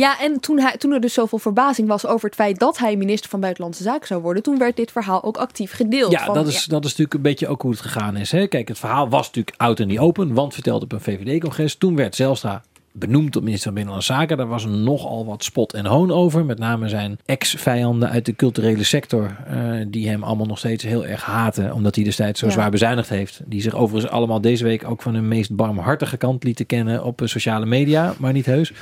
[0.00, 2.96] Ja, en toen, hij, toen er dus zoveel verbazing was over het feit dat hij
[2.96, 6.12] minister van Buitenlandse Zaken zou worden, toen werd dit verhaal ook actief gedeeld.
[6.12, 8.32] Ja, van, dat, is, dat is natuurlijk een beetje ook hoe het gegaan is.
[8.32, 8.46] Hè?
[8.46, 11.74] Kijk, het verhaal was natuurlijk oud en niet open, want verteld op een VVD-congres.
[11.74, 12.62] Toen werd Zelstra
[13.00, 14.36] benoemd tot minister van Binnenlandse Zaken.
[14.36, 16.44] Daar was nogal wat spot en hoon over.
[16.44, 19.36] Met name zijn ex-vijanden uit de culturele sector.
[19.46, 19.56] eh,
[19.88, 21.74] die hem allemaal nog steeds heel erg haten.
[21.74, 22.52] Omdat hij destijds zo Ja.
[22.52, 23.40] zwaar bezuinigd heeft.
[23.46, 27.22] Die zich overigens allemaal deze week ook van hun meest barmhartige kant lieten kennen op
[27.22, 28.14] eh, sociale media.
[28.18, 28.72] Maar niet heus.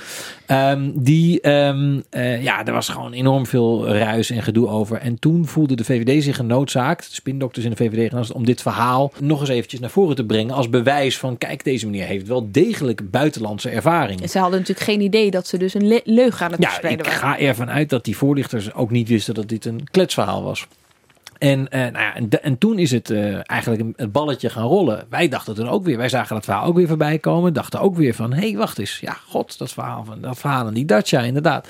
[0.46, 4.96] Ehm, die, ehm, eh, ja, er was gewoon enorm veel ruis en gedoe over.
[4.98, 8.62] En toen voelde de VVD zich genoodzaakt, de spindokters in de VVD, genoodzaakt om dit
[8.62, 10.54] verhaal nog eens eventjes naar voren te brengen.
[10.54, 14.07] Als bewijs van, kijk, deze meneer heeft wel degelijk buitenlandse ervaring.
[14.28, 17.06] Ze hadden natuurlijk geen idee dat ze dus een le- leugen aan het Ja, verspreiden
[17.06, 17.28] ik waren.
[17.28, 20.66] ga ervan uit dat die voorlichters ook niet wisten dat dit een kletsverhaal was.
[21.38, 24.66] En, eh, nou ja, en, en toen is het eh, eigenlijk een- het balletje gaan
[24.66, 25.06] rollen.
[25.10, 27.52] Wij dachten toen ook weer, wij zagen dat verhaal ook weer voorbij komen.
[27.52, 28.98] Dachten ook weer van, hé, hey, wacht eens.
[29.00, 31.68] Ja, god, dat verhaal van dat verhaal aan die Dacia, inderdaad.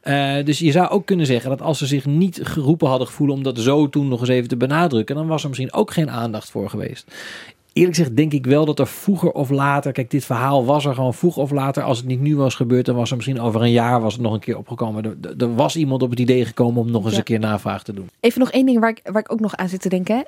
[0.00, 3.30] Eh, dus je zou ook kunnen zeggen dat als ze zich niet geroepen hadden gevoeld
[3.30, 6.10] om dat zo toen nog eens even te benadrukken, dan was er misschien ook geen
[6.10, 7.12] aandacht voor geweest.
[7.76, 10.94] Eerlijk gezegd denk ik wel dat er vroeger of later, kijk, dit verhaal was er
[10.94, 11.82] gewoon vroeg of later.
[11.82, 14.22] Als het niet nu was gebeurd, dan was er misschien over een jaar was het
[14.22, 15.18] nog een keer opgekomen.
[15.38, 17.18] Er, was iemand op het idee gekomen om nog eens Ja.
[17.18, 18.10] een keer navraag te doen.
[18.20, 20.16] Even nog één ding waar ik, waar ik ook nog aan zit te denken.
[20.16, 20.22] hè.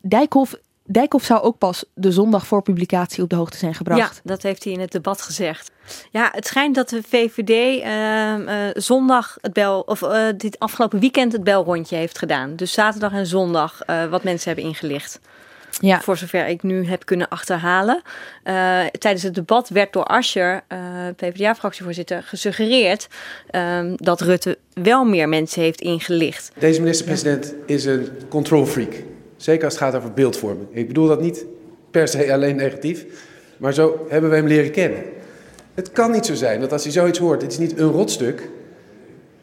[0.00, 4.14] Dijkhoff, Dijkhoff zou ook pas de zondag voor publicatie op de hoogte zijn gebracht.
[4.14, 5.70] Ja, dat heeft hij in het debat gezegd.
[6.10, 11.00] Ja, het schijnt dat de VVD ehm, eh, zondag het bel, of eh, dit afgelopen
[11.00, 12.56] weekend het belrondje heeft gedaan.
[12.56, 15.20] Dus zaterdag en zondag eh, wat mensen hebben ingelicht.
[15.78, 16.00] Ja.
[16.00, 18.02] Voor zover ik nu heb kunnen achterhalen.
[18.42, 20.78] Eh, tijdens het debat werd door Ascher, eh
[21.16, 23.08] PvdA-fractievoorzitter, gesuggereerd
[23.50, 26.52] ehm, dat Rutte wel meer mensen heeft ingelicht.
[26.58, 28.92] Deze minister-president is een control freak.
[29.36, 30.68] Zeker als het gaat over beeldvorming.
[30.72, 31.44] Ik bedoel dat niet
[31.90, 33.04] per se alleen negatief,
[33.56, 35.02] maar zo hebben we hem leren kennen.
[35.74, 38.48] Het kan niet zo zijn dat als hij zoiets hoort, dit is niet een rotstuk,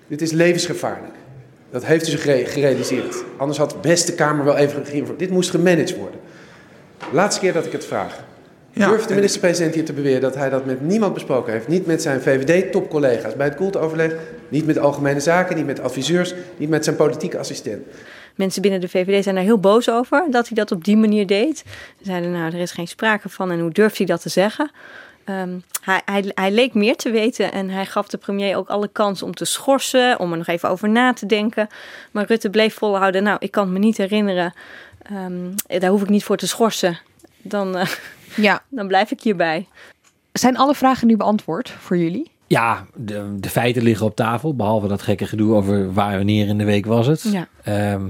[0.07, 1.13] dit is levensgevaarlijk.
[1.77, 3.23] Dat heeft hij zich gere- gerealiseerd.
[3.37, 5.19] Anders had de beste Kamer wel even geïnformeerd.
[5.19, 6.19] Dit moest gemanaged worden.
[7.11, 8.23] Laatste keer dat ik het vraag.
[8.73, 11.67] Durft de minister-president hier te beweren dat hij dat met niemand besproken heeft?
[11.67, 14.13] Niet met zijn VVD-topcollega's bij het koelteoverleg,
[14.49, 17.85] niet met algemene zaken, niet met adviseurs, niet met zijn politieke assistent.
[18.35, 21.27] Mensen binnen de VVD zijn daar heel boos over dat hij dat op die manier
[21.27, 21.57] deed.
[21.97, 24.71] Ze zeiden, nou, er is geen sprake van en hoe durft hij dat te zeggen?
[25.27, 28.87] Ehm, hij, hij, hij leek meer te weten en hij gaf de premier ook alle
[28.87, 31.67] kans om te schorsen, om er nog even over na te denken.
[32.11, 34.53] Maar Rutte bleef volhouden, nou, ik kan het me niet herinneren,
[35.09, 36.99] Ehm, daar hoef ik niet voor te schorsen.
[37.41, 37.87] Dan, eh,
[38.47, 38.63] ja.
[38.69, 39.67] dan blijf ik hierbij.
[40.31, 42.31] Zijn alle vragen nu beantwoord voor jullie?
[42.47, 44.55] Ja, de, de feiten liggen op tafel.
[44.55, 47.21] Behalve dat gekke gedoe over waar wanneer in de week was het.
[47.21, 47.47] Ja.
[47.63, 48.05] Ehm,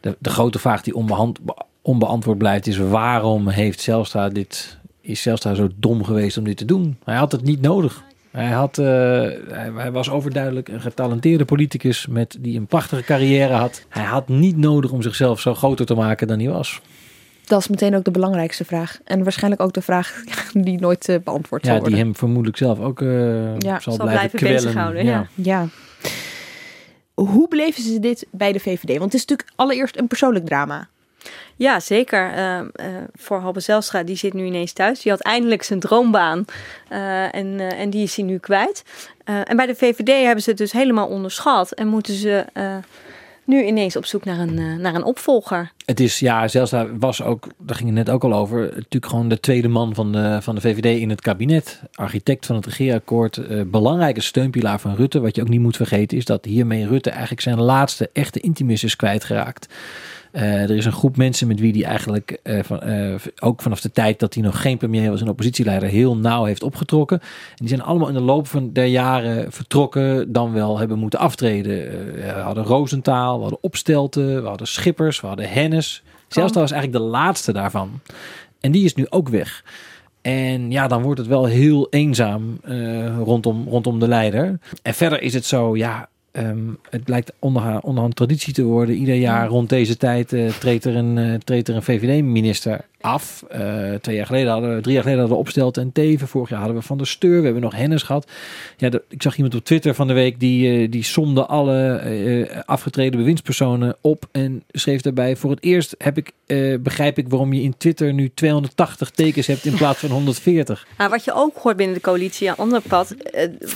[0.00, 1.38] de, de grote vraag die onbehand,
[1.82, 6.64] onbeantwoord blijft is waarom heeft Zelstra dit, is Zelstra zo dom geweest om dit te
[6.64, 6.96] doen?
[7.04, 8.02] Hij had het niet nodig.
[8.30, 13.52] Hij, had, eh, hij, hij was overduidelijk een getalenteerde politicus met, die een prachtige carrière
[13.54, 13.84] had.
[13.88, 16.80] Hij had niet nodig om zichzelf zo groter te maken dan hij was.
[17.44, 18.98] Dat is meteen ook de belangrijkste vraag.
[19.04, 21.96] En waarschijnlijk ook de vraag die nooit eh, beantwoord zal Ja, worden.
[21.98, 24.54] die hem vermoedelijk zelf ook eh, Ja, zal, zal blijven, blijven kwellen.
[24.56, 25.26] bezighouden, ja.
[25.34, 25.66] ja.
[27.14, 28.88] Hoe beleven ze dit bij de VVD?
[28.98, 30.88] Want het is natuurlijk allereerst een persoonlijk drama.
[31.56, 32.36] Ja, zeker.
[32.36, 32.60] Uh,
[33.14, 35.00] voor Halbe Zelstra, die zit nu ineens thuis.
[35.02, 36.44] Die had eindelijk zijn droombaan
[36.92, 38.84] uh, en, en die is hij nu kwijt.
[39.24, 42.44] en bij de VVD hebben ze het dus helemaal onderschat en moeten ze
[43.44, 45.72] nu ineens op zoek naar een, naar een opvolger.
[45.84, 49.28] Het is, ja, Zelstra was ook, daar ging het net ook al over, natuurlijk gewoon
[49.28, 51.82] de tweede man van de, van de VVD in het kabinet.
[51.94, 55.20] Architect van het regeerakkoord, belangrijke steunpilaar van Rutte.
[55.20, 58.84] Wat je ook niet moet vergeten is dat hiermee Rutte eigenlijk zijn laatste echte intimus
[58.84, 59.68] is kwijtgeraakt.
[60.36, 63.80] Uh, er is een groep mensen met wie hij eigenlijk uh, van, uh, ook vanaf
[63.80, 67.20] de tijd dat hij nog geen premier was en oppositieleider heel nauw heeft opgetrokken.
[67.20, 71.18] En die zijn allemaal in de loop van der jaren vertrokken, dan wel hebben moeten
[71.18, 71.74] aftreden.
[72.14, 76.02] we hadden Roosentaal, we hadden Opstelten, we hadden Schippers, we hadden Hennis.
[76.28, 78.00] Zelstra was eigenlijk de laatste daarvan.
[78.60, 79.64] En die is nu ook weg.
[80.22, 82.60] En ja, dan wordt het wel heel eenzaam
[83.18, 84.58] rondom, rondom de leider.
[84.82, 88.94] En verder is het zo, ja, Um, het onder, onderhand traditie te worden.
[88.94, 93.44] Ieder jaar rond deze tijd uh, treedt er een, uh, treedt er een VVD-minister af.
[93.52, 96.28] Uh, twee jaar geleden hadden we, drie jaar geleden hadden we Opstelt en Teven.
[96.28, 97.38] Vorig jaar hadden we Van der Steur.
[97.38, 98.30] We hebben nog Hennis gehad.
[98.76, 103.18] Ja, de, ik zag iemand op Twitter van de week die, die somde alle afgetreden
[103.18, 104.28] bewindspersonen op.
[104.32, 106.32] En schreef daarbij, voor het eerst heb ik,
[106.82, 110.86] begrijp ik waarom je in Twitter nu 280 tekens hebt in plaats van 140.
[110.98, 113.14] Nou, wat je ook hoort binnen de coalitie aan andere pad.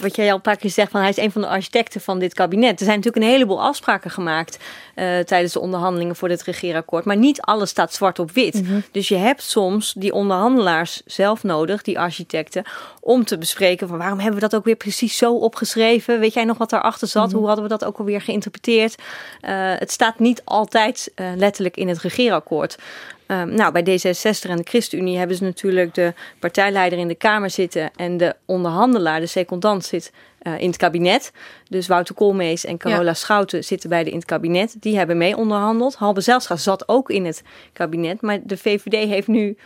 [0.01, 2.19] wat jij al een paar keer zegt, van hij is een van de architecten van
[2.19, 2.48] dit kabinet.
[2.53, 4.59] Er zijn natuurlijk een heleboel afspraken gemaakt
[4.95, 7.05] uh, tijdens de onderhandelingen voor dit regeerakkoord.
[7.05, 8.55] Maar niet alles staat zwart op wit.
[8.55, 8.83] Mm -hmm.
[8.93, 12.65] Dus je hebt soms die onderhandelaars zelf nodig, die architecten,
[13.01, 16.21] om te bespreken van waarom hebben we dat ook weer precies zo opgeschreven?
[16.21, 17.29] Weet jij nog wat daarachter zat?
[17.29, 17.37] Mhm.
[17.37, 18.95] Hoe hadden we dat ook alweer geïnterpreteerd?
[19.41, 22.79] Eh, het staat niet altijd eh, letterlijk in het regeerakkoord.
[23.27, 27.51] Ehm, nou, bij D66 en de ChristenUnie hebben ze natuurlijk de partijleider in de Kamer
[27.51, 30.13] zitten en de onderhandelaar, de secondant, zit
[30.55, 31.33] eh, in het kabinet.
[31.69, 33.15] Dus Wouter Koolmees en Carola Ja.
[33.15, 34.77] Schouten zitten beide in het kabinet.
[34.81, 35.95] Die hebben mee onderhandeld.
[35.95, 39.57] Halbe Zijlstra zat ook in het kabinet, maar de VVD heeft nu...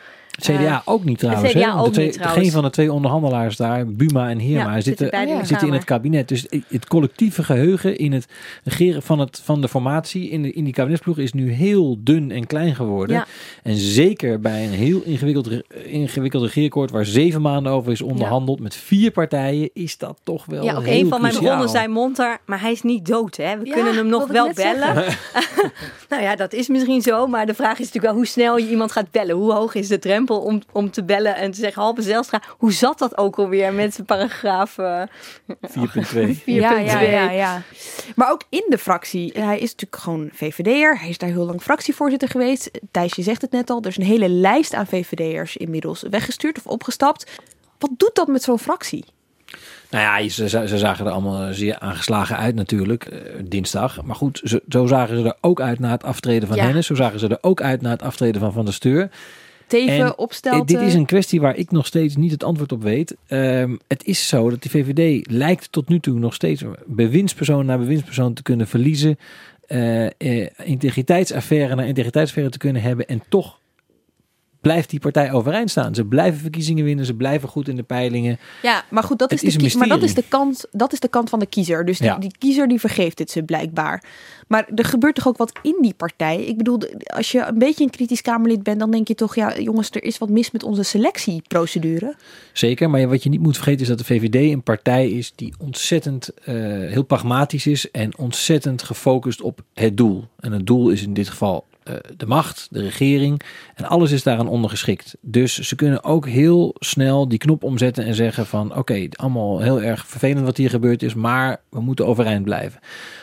[0.40, 1.52] CDA eh, ook niet trouwens.
[1.52, 1.66] CDA hè?
[1.66, 2.42] Want ook de twee, niet trouwens.
[2.42, 5.84] Geen van de twee onderhandelaars daar, Buma en Heerma, Ja, zitten zitten, in zitten het
[5.84, 6.28] kabinet.
[6.28, 8.26] Dus het collectieve geheugen in het
[8.64, 12.30] regeren van, het, van de formatie in, de, in die kabinetsploeg is nu heel dun
[12.30, 13.16] en klein geworden.
[13.16, 13.26] Ja.
[13.62, 15.48] En zeker bij een heel ingewikkeld,
[15.84, 20.64] ingewikkeld regeerakkoord waar zeven maanden over is onderhandeld met vier partijen, is dat toch wel
[20.64, 23.36] Ja, ook heel een van mijn bronnen zei Monter, maar hij is niet dood.
[23.36, 23.58] Hè?
[23.58, 24.94] We Ja, kunnen hem nog wel bellen.
[26.10, 28.68] nou ja, dat is misschien zo, maar de vraag is natuurlijk wel hoe snel je
[28.68, 29.36] iemand gaat bellen.
[29.36, 32.72] Hoe hoog is de drempel om, om te bellen en te zeggen, Halbe Zelstra, hoe
[32.72, 35.02] zat dat ook alweer met paragraaf eh,
[35.46, 35.54] 4.2.
[36.44, 37.10] Ja, ja, 4.2?
[37.10, 37.62] ja, ja.
[38.16, 39.32] Maar ook in de fractie.
[39.34, 40.98] Hij is natuurlijk gewoon VVD'er.
[40.98, 42.70] Hij is daar heel lang fractievoorzitter geweest.
[42.90, 43.80] Thijsje zegt het net al.
[43.80, 47.40] Er is een hele lijst aan VVD'ers inmiddels weggestuurd of opgestapt.
[47.78, 49.04] Wat doet dat met zo'n fractie?
[49.90, 54.02] Nou ja, ze, ze zagen er allemaal zeer aangeslagen uit natuurlijk, eh, dinsdag.
[54.02, 56.64] Maar goed, zo, zo zagen ze er ook uit na het aftreden van Ja.
[56.64, 56.86] Hennis.
[56.86, 59.10] Zo zagen ze er ook uit na het aftreden van Van der Steur.
[59.72, 63.16] Teven, eh, dit is een kwestie waar ik nog steeds niet het antwoord op weet.
[63.26, 67.78] Ehm, het is zo dat de VVD lijkt tot nu toe nog steeds bewindspersoon na
[67.78, 69.18] bewindspersoon te kunnen verliezen.
[69.66, 73.06] eh, integriteitsaffaire na integriteitsaffaire te kunnen hebben.
[73.06, 73.58] En toch
[74.62, 75.94] blijft die partij overeind staan.
[75.94, 77.04] Ze blijven verkiezingen winnen.
[77.04, 78.38] Ze blijven goed in de peilingen.
[78.62, 81.08] Ja, maar goed, dat Het is, de maar dat is, de kant, dat is de
[81.08, 81.84] kant van de kiezer.
[81.84, 82.18] Dus die, Ja.
[82.18, 84.04] die kiezer die vergeeft het ze blijkbaar.
[84.48, 86.44] Maar er gebeurt toch ook wat in die partij?
[86.44, 89.58] Ik bedoel, als je een beetje een kritisch Kamerlid bent, dan denk je toch, ja,
[89.58, 92.14] jongens, er is wat mis met onze selectieprocedure.
[92.52, 95.54] Zeker, maar wat je niet moet vergeten is dat de VVD een partij is die
[95.58, 100.24] ontzettend eh, heel pragmatisch is en ontzettend gefocust op het doel.
[100.40, 101.64] En het doel is in dit geval
[102.16, 103.42] de macht, de regering
[103.74, 105.16] en alles is daaraan ondergeschikt.
[105.20, 109.82] Dus ze kunnen ook heel snel die knop omzetten en zeggen van oké, allemaal heel
[109.82, 112.80] erg vervelend wat hier gebeurd is, maar we moeten overeind blijven.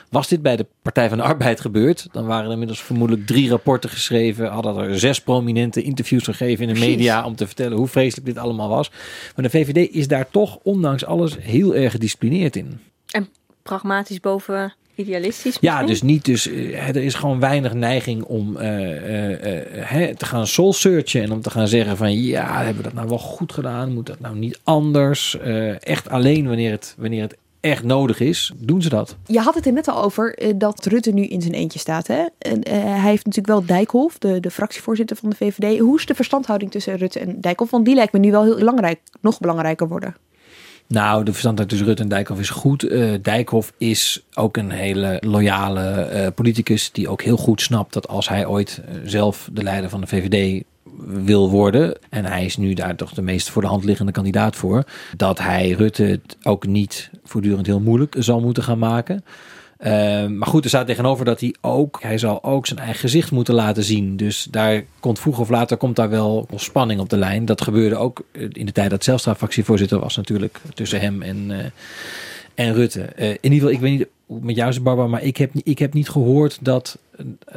[0.09, 3.49] Was dit bij de Partij van de Arbeid gebeurd, dan waren er inmiddels vermoedelijk drie
[3.49, 7.87] rapporten geschreven, hadden er zes prominente interviews gegeven in de media om te vertellen hoe
[7.87, 8.91] vreselijk dit allemaal was.
[9.35, 12.79] Maar de VVD is daar toch, ondanks alles, heel erg gedisciplineerd in.
[13.07, 13.29] En
[13.63, 16.25] pragmatisch boven idealistisch Ja, dus niet.
[16.25, 21.21] Dus eh, er is gewoon weinig neiging om eh, eh, hè, te gaan soul searchen
[21.21, 23.93] en om te gaan zeggen van ja, hebben we dat nou wel goed gedaan?
[23.93, 25.38] Moet dat nou niet anders?
[25.79, 29.15] Echt alleen wanneer het, wanneer het echt nodig is, doen ze dat.
[29.25, 32.07] Je had het er net al over dat Rutte nu in zijn eentje staat.
[32.07, 32.25] Hè?
[32.38, 35.79] En, hij heeft natuurlijk wel Dijkhoff, de, de fractievoorzitter van de VVD.
[35.79, 37.71] Hoe is de verstandhouding tussen Rutte en Dijkhoff?
[37.71, 40.15] Want die lijkt me nu wel heel belangrijk, nog belangrijker worden.
[40.93, 42.84] Nou, de verstandhouding tussen Rutte en Dijkhoff is goed.
[42.84, 48.08] Eh Dijkhoff is ook een hele loyale eh, politicus die ook heel goed snapt dat
[48.08, 50.63] als hij ooit eh, zelf de leider van de VVD
[51.06, 54.56] wil worden, en hij is nu daar toch de meest voor de hand liggende kandidaat
[54.56, 54.84] voor,
[55.17, 59.23] dat hij Rutte ook niet voortdurend heel moeilijk zal moeten gaan maken.
[59.79, 63.31] Eh, maar goed, er staat tegenover dat hij ook, hij zal ook zijn eigen gezicht
[63.31, 64.17] moeten laten zien.
[64.17, 67.45] Dus daar komt vroeg of later komt daar wel spanning op de lijn.
[67.45, 71.45] Dat gebeurde ook eh, in de tijd dat Zelstra fractievoorzitter was natuurlijk tussen hem en,
[71.51, 71.65] eh,
[72.65, 73.01] en Rutte.
[73.01, 74.07] Eh, in ieder geval, ik weet niet
[74.43, 76.97] met jou is Barbara, maar ik heb, ik heb niet gehoord dat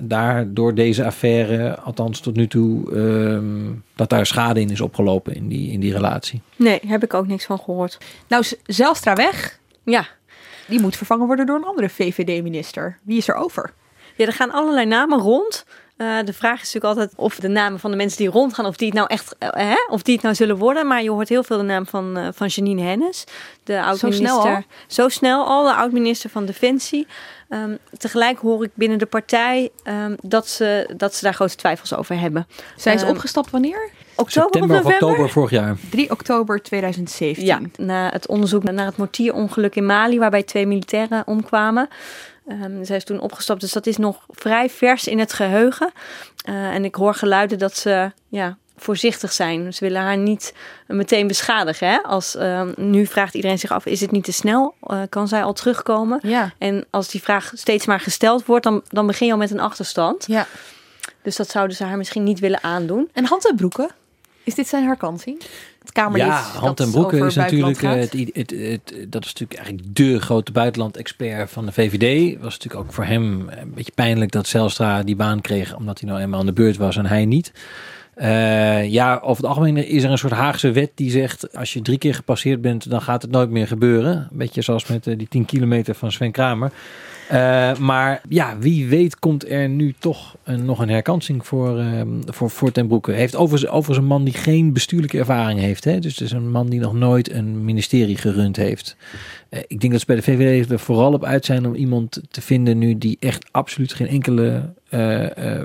[0.03, 5.35] daar door deze affaire, althans tot nu toe, ehm, dat daar schade in is opgelopen
[5.35, 6.41] in die, in die relatie.
[6.57, 7.99] Nee, heb ik ook niks van gehoord.
[8.29, 9.59] Nou, Z- Zijlstra weg.
[9.85, 10.07] Ja.
[10.67, 12.99] Die moet vervangen worden door een andere VVD-minister.
[13.03, 13.73] Wie is er over?
[14.17, 15.65] Ja, er gaan allerlei namen rond.
[15.97, 18.77] Eh, de vraag is natuurlijk altijd of de namen van de mensen die rondgaan, of
[18.77, 20.87] die het nou echt, eh, hè, of die het nou zullen worden.
[20.87, 23.25] Maar je hoort heel veel de naam van, eh, van Janine Hennis,
[23.65, 24.29] de oud-minister.
[24.29, 24.63] snel al?
[24.87, 27.07] Zo snel al, de oud-minister van Defensie.
[27.49, 31.95] Ehm, tegelijk hoor ik binnen de partij ehm, dat, ze, dat ze daar grote twijfels
[31.95, 32.47] over hebben.
[32.77, 33.91] Zij is Ehm, opgestapt wanneer?
[34.17, 35.09] Oktober September of november?
[35.09, 35.77] oktober vorig jaar.
[35.91, 37.45] 3 oktober 2017.
[37.45, 41.89] Ja, na het onderzoek naar het mortierongeluk in Mali, waarbij twee militairen omkwamen.
[42.47, 45.93] Ehm, zij is toen opgestapt, dus dat is nog vrij vers in het geheugen.
[46.45, 49.75] Eh, en ik hoor geluiden dat ze ja, voorzichtig zijn.
[49.75, 50.55] Ze willen haar niet
[50.87, 51.89] meteen beschadigen.
[51.89, 52.03] Hè?
[52.03, 54.75] Als, ehm, nu vraagt iedereen zich af, is het niet te snel?
[54.83, 56.21] Eh, kan zij al terugkomen?
[56.23, 56.53] Ja.
[56.59, 59.61] En als die vraag steeds maar gesteld wordt, dan, dan begin je al met een
[59.61, 60.25] achterstand.
[60.27, 60.47] Ja.
[61.23, 63.09] Dus dat zouden ze haar misschien niet willen aandoen.
[63.13, 63.91] En Hand en Broeken?
[64.45, 65.43] Is dit zijn herkansing?
[65.79, 69.55] Het Kamerlid Ja, Hand en Broeken is natuurlijk, eh, het, het, het, dat is natuurlijk
[69.55, 72.37] eigenlijk de grote buitenland-expert van de VVD.
[72.41, 76.09] Was natuurlijk ook voor hem een beetje pijnlijk dat Zelstra die baan kreeg, omdat hij
[76.09, 77.53] nou eenmaal aan de beurt was en hij niet.
[78.17, 81.57] Uh, ja, over het algemeen is er een soort Haagse wet die zegt...
[81.57, 84.17] als je drie keer gepasseerd bent, dan gaat het nooit meer gebeuren.
[84.31, 86.73] Een beetje zoals met uh, die 10 kilometer van Sven Kramer.
[87.33, 92.01] Uh, maar ja, wie weet komt er nu toch een, nog een herkansing voor, uh,
[92.25, 93.13] voor, voor Ten Broeke.
[93.13, 95.85] Heeft overigens, een man die geen bestuurlijke ervaring heeft.
[95.85, 95.99] Hè?
[95.99, 98.97] Dus het is een man die nog nooit een ministerie gerund heeft.
[99.51, 102.21] Uh, ik denk dat ze bij de VVD er vooral op uit zijn om iemand
[102.31, 104.73] te vinden nu die echt absoluut geen enkele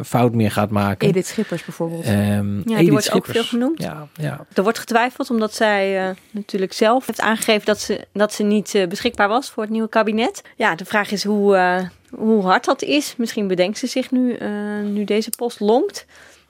[0.03, 1.07] fout meer gaat maken.
[1.07, 2.07] Edith Schippers bijvoorbeeld.
[2.07, 3.29] Um, ja, die Edith wordt Schippers.
[3.29, 3.81] ook veel genoemd.
[3.81, 4.45] Ja, ja.
[4.53, 9.27] Er wordt getwijfeld omdat zij natuurlijk zelf heeft aangegeven dat ze, dat ze niet beschikbaar
[9.27, 10.41] was voor het nieuwe kabinet.
[10.55, 13.15] Ja, de vraag is hoe hoe hard dat is.
[13.17, 14.37] Misschien bedenkt ze zich nu,
[14.83, 16.05] nu deze post longt.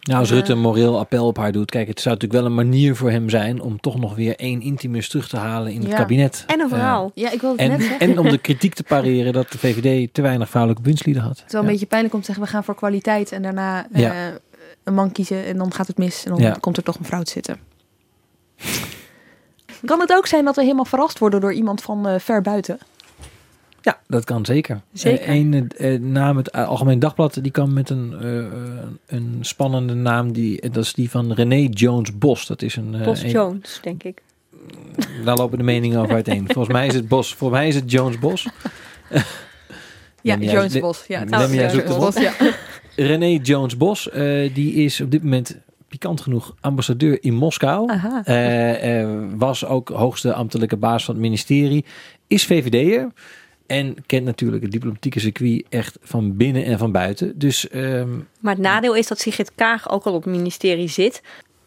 [0.08, 1.72] Nou, als Uh, Rutte een moreel appel op haar doet.
[1.72, 4.62] Kijk, het zou natuurlijk wel een manier voor hem zijn om toch nog weer één
[4.62, 5.96] intimus terug te halen in het Ja.
[5.98, 6.43] kabinet.
[6.48, 7.12] En een verhaal.
[7.13, 8.00] Ja, ik wil het En, net zeggen.
[8.00, 11.38] en om de kritiek te pareren dat de VVD te weinig vrouwelijke bewindslieden had.
[11.38, 13.88] Het is wel een beetje pijnlijk om te zeggen, we gaan voor kwaliteit en daarna
[13.93, 14.12] Ja.
[14.13, 14.17] eh,
[14.84, 16.52] een man kiezen en dan gaat het mis en dan Ja.
[16.60, 17.58] komt er toch een vrouw te zitten.
[19.86, 22.78] Kan het ook zijn dat we helemaal verrast worden door iemand van eh, ver buiten?
[23.88, 24.82] Ja, dat kan zeker.
[24.93, 25.26] Zeker.
[25.28, 30.32] Eh, Een eh, naam, het Algemeen Dagblad, die kan met een, eh, een spannende naam.
[30.34, 32.47] Die, dat is die van René Jones Bos.
[32.47, 32.95] Dat is een.
[32.95, 34.21] eh, Bos een- Jones, denk ik.
[35.26, 36.45] Daar lopen de meningen over uiteen.
[36.54, 37.36] Volgens mij is het Bos.
[37.36, 38.47] Volgens mij is het Jones Bos.
[40.21, 41.06] Ja, Jones ne- Bos.
[41.08, 42.34] Ja, Jones Bos, ja.
[42.95, 47.91] René Jones Bos, eh, die is op dit moment pikant genoeg ambassadeur in Moskou.
[48.23, 51.86] Eh, eh, was ook hoogste ambtelijke baas van het ministerie.
[52.28, 53.08] Is VVD'er.
[53.68, 57.40] En kent natuurlijk het diplomatieke circuit echt van binnen en van buiten.
[57.40, 61.22] Dus ehm, Maar het nadeel is dat Sigrid Kaag ook al op het ministerie zit.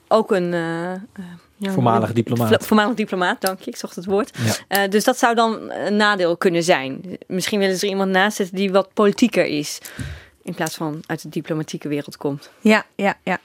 [0.08, 0.52] Ook een...
[0.54, 1.00] eh, eh,
[1.56, 2.66] ja, Voormalig diplomaat.
[2.66, 3.70] Voormalig diplomaat, dank je.
[3.70, 4.38] Ik zocht het woord.
[4.44, 4.82] Ja.
[4.82, 7.18] Eh, dus dat zou dan een nadeel kunnen zijn.
[7.26, 9.78] Misschien willen ze er iemand naast zetten die wat politieker is.
[10.42, 12.50] In plaats van uit de diplomatieke wereld komt.
[12.60, 13.38] Ja, ja, ja.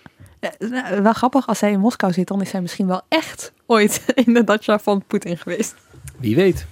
[0.60, 4.06] Nou, wel grappig, als zij in Moskou zit, dan is zij misschien wel echt ooit
[4.26, 5.76] in de dacha van Poetin geweest.
[6.18, 6.66] wie weet.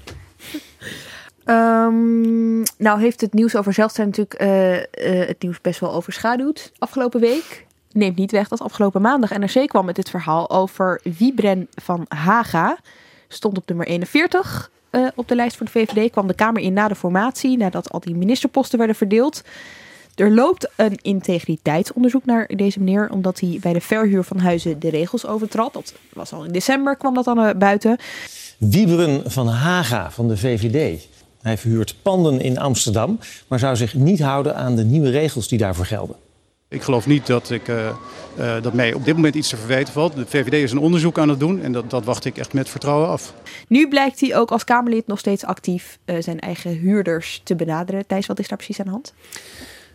[1.45, 6.71] Ehm, nou heeft het nieuws over Zijlstra natuurlijk eh, eh, het nieuws best wel overschaduwd
[6.77, 7.65] afgelopen week.
[7.91, 12.77] Neemt niet weg dat afgelopen maandag NRC kwam met dit verhaal over Wiebren van Haga.
[13.27, 16.11] Stond op nummer 41 eh, op de lijst voor de VVD.
[16.11, 19.41] Kwam de Kamer in na de formatie, nadat al die ministerposten werden verdeeld.
[20.15, 24.89] Er loopt een integriteitsonderzoek naar deze meneer, omdat hij bij de verhuur van huizen de
[24.89, 25.73] regels overtrad.
[25.73, 27.97] Dat was al in december, kwam dat dan buiten.
[28.57, 31.07] Wieberen van Haga van de VVD.
[31.43, 35.57] Hij verhuurt panden in Amsterdam, maar zou zich niet houden aan de nieuwe regels die
[35.57, 36.15] daarvoor gelden.
[36.67, 37.95] Ik geloof niet dat, ik, eh, eh,
[38.63, 40.15] dat mij op dit moment iets te verwijten valt.
[40.15, 42.69] De VVD is een onderzoek aan het doen en dat, dat wacht ik echt met
[42.69, 43.33] vertrouwen af.
[43.67, 48.07] Nu blijkt hij ook als Kamerlid nog steeds actief eh, zijn eigen huurders te benaderen.
[48.07, 49.13] Thijs, wat is daar precies aan de hand?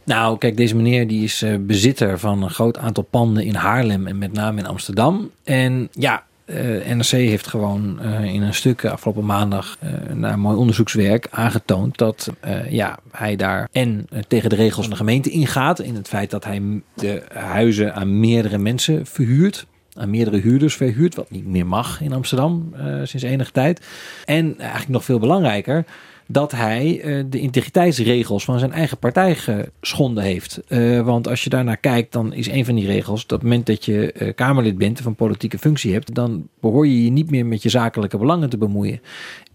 [0.09, 4.07] Nou, kijk, deze meneer die is eh, bezitter van een groot aantal panden in Haarlem
[4.07, 5.31] en met name in Amsterdam.
[5.45, 10.41] En ja, eh, NRC heeft gewoon eh, in een stuk afgelopen maandag eh na een
[10.41, 14.97] mooi onderzoekswerk aangetoond dat eh, ja, hij daar en eh, tegen de regels van de
[14.97, 15.81] gemeente ingaat.
[15.81, 16.63] In het feit dat hij
[16.95, 19.67] de huizen aan meerdere mensen verhuurt.
[19.93, 23.87] Aan meerdere huurders verhuurt, wat niet meer mag in Amsterdam eh, sinds enige tijd.
[24.25, 25.85] En eigenlijk nog veel belangrijker,
[26.31, 30.61] dat hij eh, de integriteitsregels van zijn eigen partij geschonden heeft.
[30.69, 33.27] Eh, want als je daarnaar kijkt, dan is een van die regels...
[33.27, 36.15] dat moment dat je eh, Kamerlid bent of een politieke functie hebt...
[36.15, 39.01] dan behoor je je niet meer met je zakelijke belangen te bemoeien.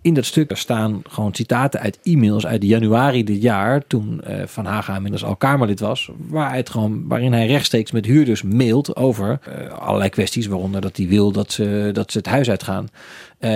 [0.02, 3.88] In dat stuk staan gewoon citaten uit e-mails uit januari dit jaar...
[3.88, 6.10] toen Van Haga inmiddels al Kamerlid was...
[6.30, 9.40] Waaruit gewoon, waarin hij rechtstreeks met huurders mailt over
[9.80, 10.48] allerlei kwesties...
[10.48, 12.88] waaronder dat hij wil dat ze, dat ze het huis uitgaan.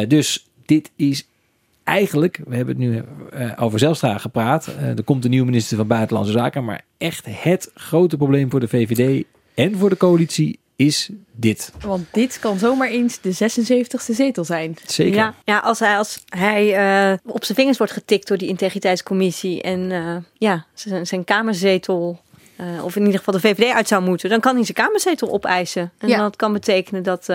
[0.08, 1.28] Dus dit is
[1.88, 4.68] eigenlijk, we hebben het nu eh, over Zelstra gepraat.
[4.68, 6.66] Eh, er komt een nieuwe minister van Buitenlandse Zaken.
[6.66, 9.24] Maar echt het grote probleem voor de VVD
[9.54, 11.72] en voor de coalitie is dit.
[11.82, 14.78] Want dit kan zomaar eens de 76ste zetel zijn.
[14.86, 15.16] Zeker.
[15.16, 19.62] Ja, ja als hij, als hij eh, op zijn vingers wordt getikt door die integriteitscommissie
[19.62, 22.22] en eh, ja, zijn, zijn kamerzetel,
[22.56, 25.32] eh, of in ieder geval de VVD uit zou moeten, dan kan hij zijn kamerzetel
[25.32, 25.92] opeisen.
[25.98, 26.18] En Ja.
[26.18, 27.30] dat kan betekenen dat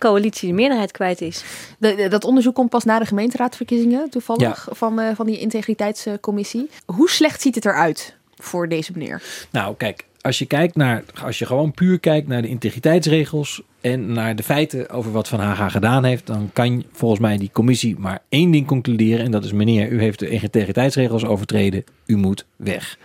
[0.00, 1.44] coalitie de meerderheid kwijt is.
[1.78, 4.74] De- de- dat onderzoek komt pas na de gemeenteraadsverkiezingen, toevallig, Ja.
[4.74, 6.68] van, eh, van die integriteitscommissie.
[6.86, 9.22] Hoe slecht ziet het eruit voor deze meneer?
[9.50, 14.12] Nou, kijk, als je kijkt naar, als je gewoon puur kijkt naar de integriteitsregels en
[14.12, 17.98] naar de feiten over wat Van Haga gedaan heeft, dan kan volgens mij die commissie
[17.98, 19.24] maar één ding concluderen.
[19.24, 22.98] En dat is meneer, u heeft de integriteitsregels overtreden, u moet weg.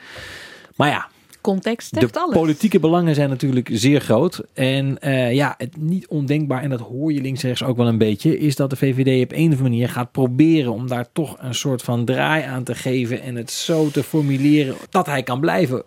[0.76, 1.08] Maar ja,
[1.46, 2.36] Context de zegt alles.
[2.36, 4.42] politieke belangen zijn natuurlijk zeer groot.
[4.54, 7.88] En eh, ja, het niet ondenkbaar, en dat hoor je links en rechts ook wel
[7.88, 11.06] een beetje, is dat de VVD op een of andere manier gaat proberen om daar
[11.14, 15.24] toch een soort van draai aan te geven en het zo te formuleren dat hij
[15.24, 15.84] kan blijven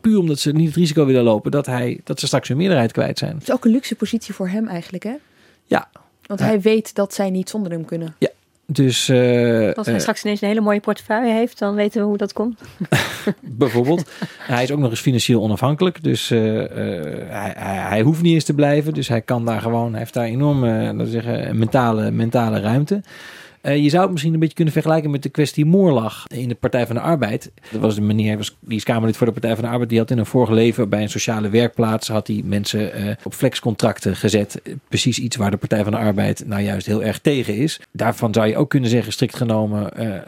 [0.00, 2.92] puur omdat ze niet het risico willen lopen dat, hij, dat ze straks hun meerderheid
[2.92, 3.34] kwijt zijn.
[3.34, 5.14] Het is ook een luxe positie voor hem eigenlijk, hè?
[5.64, 5.88] Ja.
[6.26, 6.46] Want Ja.
[6.46, 8.14] hij weet dat zij niet zonder hem kunnen.
[8.18, 8.28] Ja,
[8.66, 12.06] dus eh, Als hij eh, straks ineens een hele mooie portefeuille heeft, dan weten we
[12.06, 12.60] hoe dat komt.
[13.40, 14.10] bijvoorbeeld.
[14.38, 16.02] hij is ook nog eens financieel onafhankelijk.
[16.02, 18.94] Dus eh, hij, hij, hij hoeft niet eens te blijven.
[18.94, 23.02] Dus hij kan daar gewoon, hij heeft daar enorm zeggen, mentale, mentale ruimte.
[23.64, 26.54] Eh, je zou het misschien een beetje kunnen vergelijken met de kwestie Moorlag in de
[26.54, 27.50] Partij van de Arbeid.
[27.70, 29.88] Dat was de meneer, die is Kamerlid voor de Partij van de Arbeid.
[29.88, 33.34] Die had in een vorige leven bij een sociale werkplaats had hij mensen eh, op
[33.34, 34.62] flexcontracten gezet.
[34.88, 37.80] Precies iets waar de Partij van de Arbeid nou juist heel erg tegen is.
[37.92, 40.20] Daarvan zou je ook kunnen zeggen, strikt genomen, eh,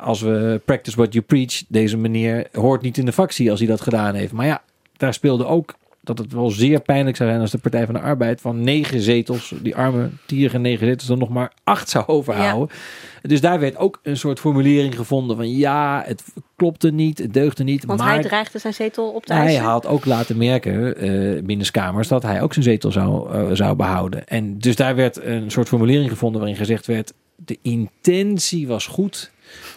[0.00, 3.68] als we practice what you preach, deze meneer hoort niet in de fractie als hij
[3.68, 4.32] dat gedaan heeft.
[4.32, 4.62] Maar ja,
[4.96, 5.74] daar speelde ook
[6.08, 9.00] dat het wel zeer pijnlijk zou zijn als de Partij van de Arbeid van negen
[9.00, 12.76] zetels, die arme tierige negen zetels, dan nog maar acht zou overhouden.
[13.22, 16.24] Dus daar werd ook een soort formulering gevonden van ja, het
[16.56, 17.84] klopte niet, het deugde niet.
[17.84, 19.64] Want maar hij dreigde zijn zetel op te hij eisen.
[19.64, 24.26] had ook laten merken eh binnenskamers dat hij ook zijn zetel zou, eh, zou behouden.
[24.26, 29.30] En dus daar werd een soort formulering gevonden waarin gezegd werd: de intentie was goed,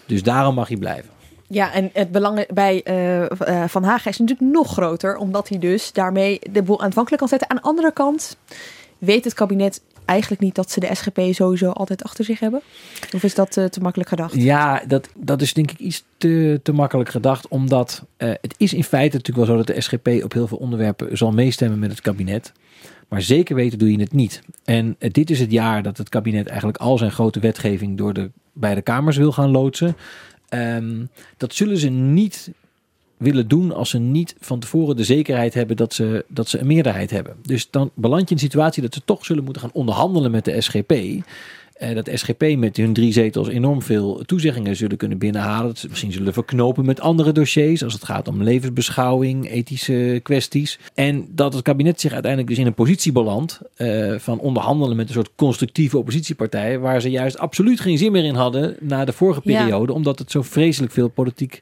[0.05, 1.20] dus daarom mag hij blijven.
[1.51, 5.59] Ja, en het belang bij eh, eh, Van Hagen is natuurlijk nog groter, omdat hij
[5.59, 7.49] dus daarmee de boel aanvankelijk kan zetten.
[7.49, 8.37] Aan de andere kant
[8.97, 12.61] weet het kabinet eigenlijk niet dat ze de SGP sowieso altijd achter zich hebben.
[13.15, 14.35] Of is dat eh, te makkelijk gedacht?
[14.35, 17.47] Ja, dat, dat is denk ik iets te, te makkelijk gedacht.
[17.47, 21.17] Omdat het is in feite natuurlijk wel zo dat de SGP op heel veel onderwerpen
[21.17, 22.51] zal meestemmen met het kabinet.
[23.07, 24.41] Maar zeker weten doe je het niet.
[24.63, 28.31] En dit is het jaar dat het kabinet eigenlijk al zijn grote wetgeving door de
[28.53, 29.95] beide kamers wil gaan loodsen.
[30.51, 31.05] Ehm,
[31.37, 32.51] dat zullen ze niet
[33.17, 36.67] willen doen als ze niet van tevoren de zekerheid hebben dat ze, dat ze een
[36.67, 37.35] meerderheid hebben.
[37.41, 40.45] Dus dan beland je in een situatie dat ze toch zullen moeten gaan onderhandelen met
[40.45, 40.93] de SGP.
[41.81, 45.67] Eh, dat SGP met hun drie zetels enorm veel toezeggingen zullen kunnen binnenhalen.
[45.67, 47.83] Dat ze misschien zullen verknopen met andere dossiers.
[47.83, 50.79] Als het gaat om levensbeschouwing, ethische kwesties.
[50.93, 53.59] En dat het kabinet zich uiteindelijk dus in een positie belandt.
[53.75, 56.79] eh, van onderhandelen met een soort constructieve oppositiepartij.
[56.79, 59.59] Waar ze juist absoluut geen zin meer in hadden na de vorige Ja.
[59.59, 59.93] periode.
[59.93, 61.61] Omdat het zo vreselijk veel politiek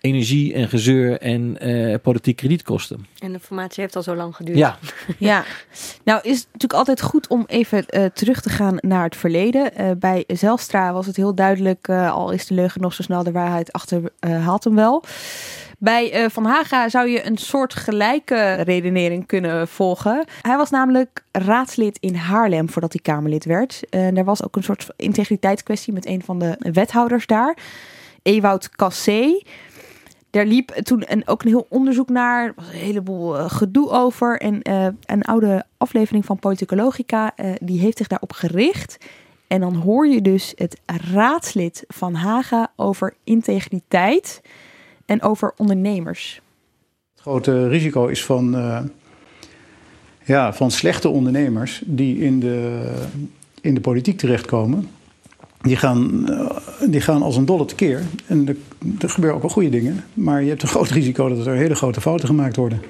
[0.00, 2.96] energie en gezeur en eh, politiek krediet kostte.
[3.18, 4.58] En de formatie heeft al zo lang geduurd.
[4.58, 4.78] Ja.
[5.18, 5.44] Ja,
[6.04, 9.74] nou is het natuurlijk altijd goed om even eh, terug te gaan naar het verleden.
[9.74, 13.22] Eh, bij Zelstra was het heel duidelijk, eh, al is de leugen nog zo snel,
[13.22, 15.04] de waarheid achter eh, haalt hem wel.
[15.78, 20.24] Bij eh, Van Haga zou je een soort gelijke redenering kunnen volgen.
[20.42, 23.80] Hij was namelijk raadslid in Haarlem voordat hij Kamerlid werd.
[23.90, 27.56] En er was ook een soort integriteitskwestie met een van de wethouders daar,
[28.22, 29.42] Ewout Cassé.
[30.30, 32.46] Daar liep toen ook een heel onderzoek naar.
[32.46, 34.40] Er was een heleboel eh, gedoe over.
[34.40, 38.98] En eh, een oude aflevering van Politicologica, eh, die heeft zich daarop gericht.
[39.46, 40.80] En dan hoor je dus het
[41.12, 44.42] raadslid van Haga over integriteit
[45.06, 46.40] en over ondernemers.
[47.12, 48.50] Het grote risico is van,
[50.24, 52.90] ja, van slechte ondernemers die in de,
[53.60, 54.88] in de politiek terechtkomen.
[55.66, 58.02] Die gaan, eh, die gaan als een dolle tekeer.
[58.26, 58.56] En er,
[58.98, 60.04] er gebeuren ook wel goede dingen.
[60.14, 62.82] Maar je hebt een groot risico dat er hele grote fouten gemaakt worden.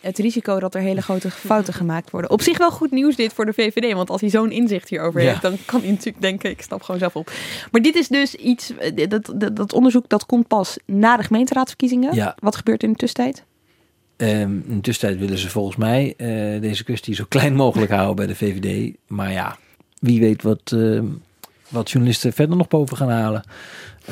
[0.00, 2.30] Het risico dat er hele grote fouten gemaakt worden.
[2.30, 3.92] Op zich wel goed nieuws dit voor de VVD.
[3.92, 5.28] Want als hij zo'n inzicht hierover Ja.
[5.28, 7.32] heeft, dan kan hij natuurlijk denken, ik stap gewoon zelf op.
[7.70, 11.22] Maar dit is dus iets, eh, dat, dat, dat onderzoek dat komt pas na de
[11.22, 12.14] gemeenteraadsverkiezingen.
[12.14, 12.34] Ja.
[12.38, 13.44] Wat gebeurt in de tussentijd?
[14.16, 16.26] Ehm, in de tussentijd willen ze volgens mij eh,
[16.60, 18.94] deze kwestie zo klein mogelijk houden bij de VVD.
[19.06, 19.56] Maar ja,
[19.98, 21.04] wie weet wat, ehm,
[21.70, 23.42] wat journalisten verder nog boven gaan halen.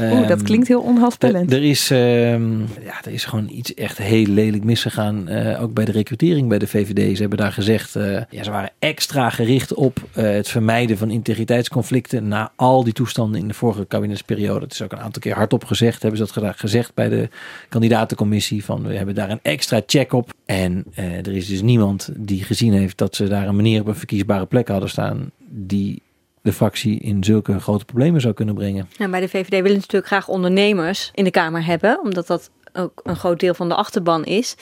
[0.00, 1.52] Oeh, dat Ehm, klinkt heel onheilspellend.
[1.52, 5.28] Er, is, ehm, ja, er is gewoon iets echt heel lelijk misgegaan.
[5.28, 7.14] eh, ook bij de recrutering bij de VVD.
[7.14, 11.10] Ze hebben daar gezegd, eh, ja, ze waren extra gericht op eh, het vermijden van
[11.10, 12.28] integriteitsconflicten.
[12.28, 14.64] Na al die toestanden in de vorige kabinetsperiode.
[14.64, 16.02] Het is ook een aantal keer hardop gezegd.
[16.02, 17.28] Hebben ze dat gezegd bij de
[17.68, 18.64] kandidatencommissie.
[18.64, 20.32] Van we hebben daar een extra check op.
[20.44, 23.94] En er is dus niemand die gezien heeft dat ze daar een meneer op een
[23.94, 25.30] verkiesbare plek hadden staan.
[25.50, 26.02] Die
[26.48, 28.88] de fractie in zulke grote problemen zou kunnen brengen.
[28.98, 33.00] Nou, bij de VVD willen natuurlijk graag ondernemers in de Kamer hebben, omdat dat ook
[33.02, 34.56] een groot deel van de achterban is.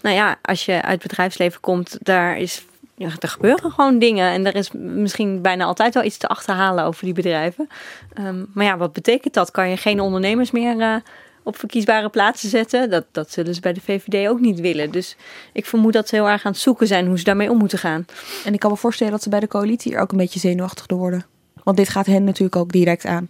[0.00, 2.64] Nou ja, als je uit het bedrijfsleven komt, daar is.
[2.98, 7.04] Er gebeuren gewoon dingen en er is misschien bijna altijd wel iets te achterhalen over
[7.04, 7.68] die bedrijven.
[8.12, 9.50] Ehm, maar ja, wat betekent dat?
[9.50, 10.96] Kan je geen ondernemers meer eh,
[11.44, 12.90] op verkiesbare plaatsen zetten?
[12.90, 14.90] Dat, dat zullen ze bij de VVD ook niet willen.
[14.90, 15.16] Dus
[15.52, 17.78] ik vermoed dat ze heel erg aan het zoeken zijn hoe ze daarmee om moeten
[17.78, 18.04] gaan.
[18.44, 20.86] En ik kan me voorstellen dat ze bij de coalitie er ook een beetje zenuwachtig
[20.86, 21.26] door worden.
[21.62, 23.28] Want dit gaat hen natuurlijk ook direct aan.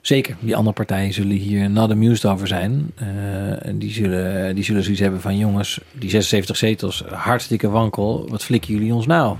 [0.00, 2.90] Zeker, die andere partijen zullen hier not amused over zijn.
[2.94, 8.28] Eh, en die, zullen, die zullen zoiets hebben van jongens, die 76 zetels, hartstikke wankel.
[8.28, 9.36] Wat flikken jullie ons nou?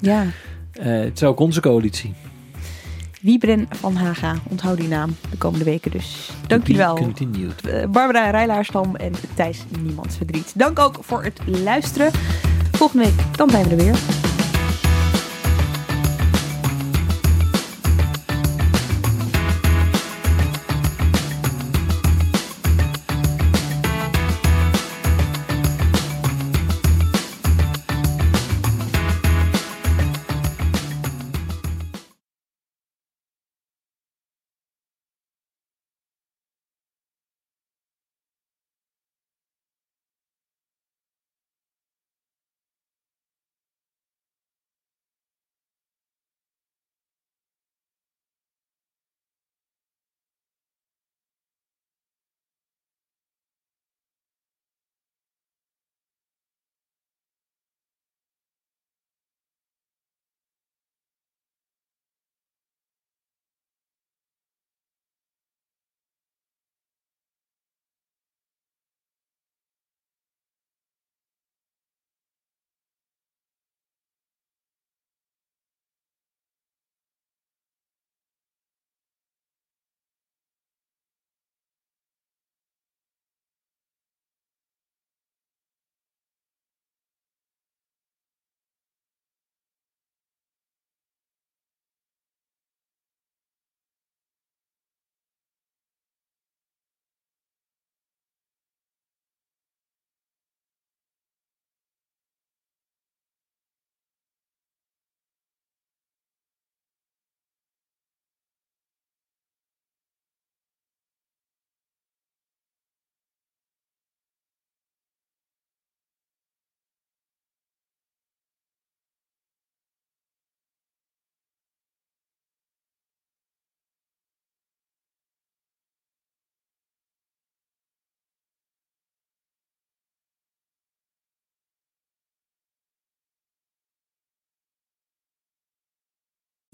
[0.00, 0.26] Ja.
[0.72, 2.14] Eh, het is ook onze coalitie.
[3.20, 4.34] Wiebren van Haga.
[4.48, 6.30] Onthoud die naam de komende weken dus.
[6.46, 6.96] Dank jullie wel.
[6.96, 10.52] Eh, Barbara Rijlaarstam en Thijs Niemands Verdriet.
[10.54, 12.12] Dank ook voor het luisteren.
[12.72, 14.27] Volgende week, dan zijn we er weer.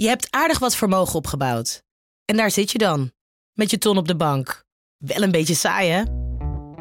[0.05, 1.83] Je hebt aardig wat vermogen opgebouwd.
[2.25, 3.13] En daar zit je dan,
[3.53, 4.65] met je ton op de bank.
[4.97, 6.03] Wel een beetje saai, hè?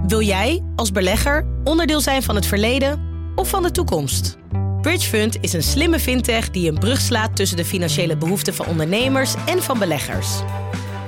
[0.08, 3.02] Wil jij, als belegger, onderdeel zijn van het verleden
[3.36, 4.38] of van de toekomst?
[4.82, 9.34] Bridgefund is een slimme fintech die een brug slaat tussen de financiële behoeften van ondernemers
[9.46, 10.40] en van beleggers.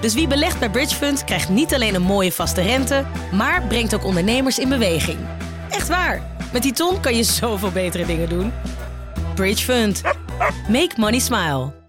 [0.02, 4.06] Dus wie belegt bij Bridgefund krijgt niet alleen een mooie vaste rente, maar brengt ook
[4.06, 5.20] ondernemers in beweging.
[5.70, 8.52] Echt waar, met die ton kan je zoveel betere dingen doen.
[9.34, 10.02] Bridgefund.
[10.68, 11.84] Make money smile.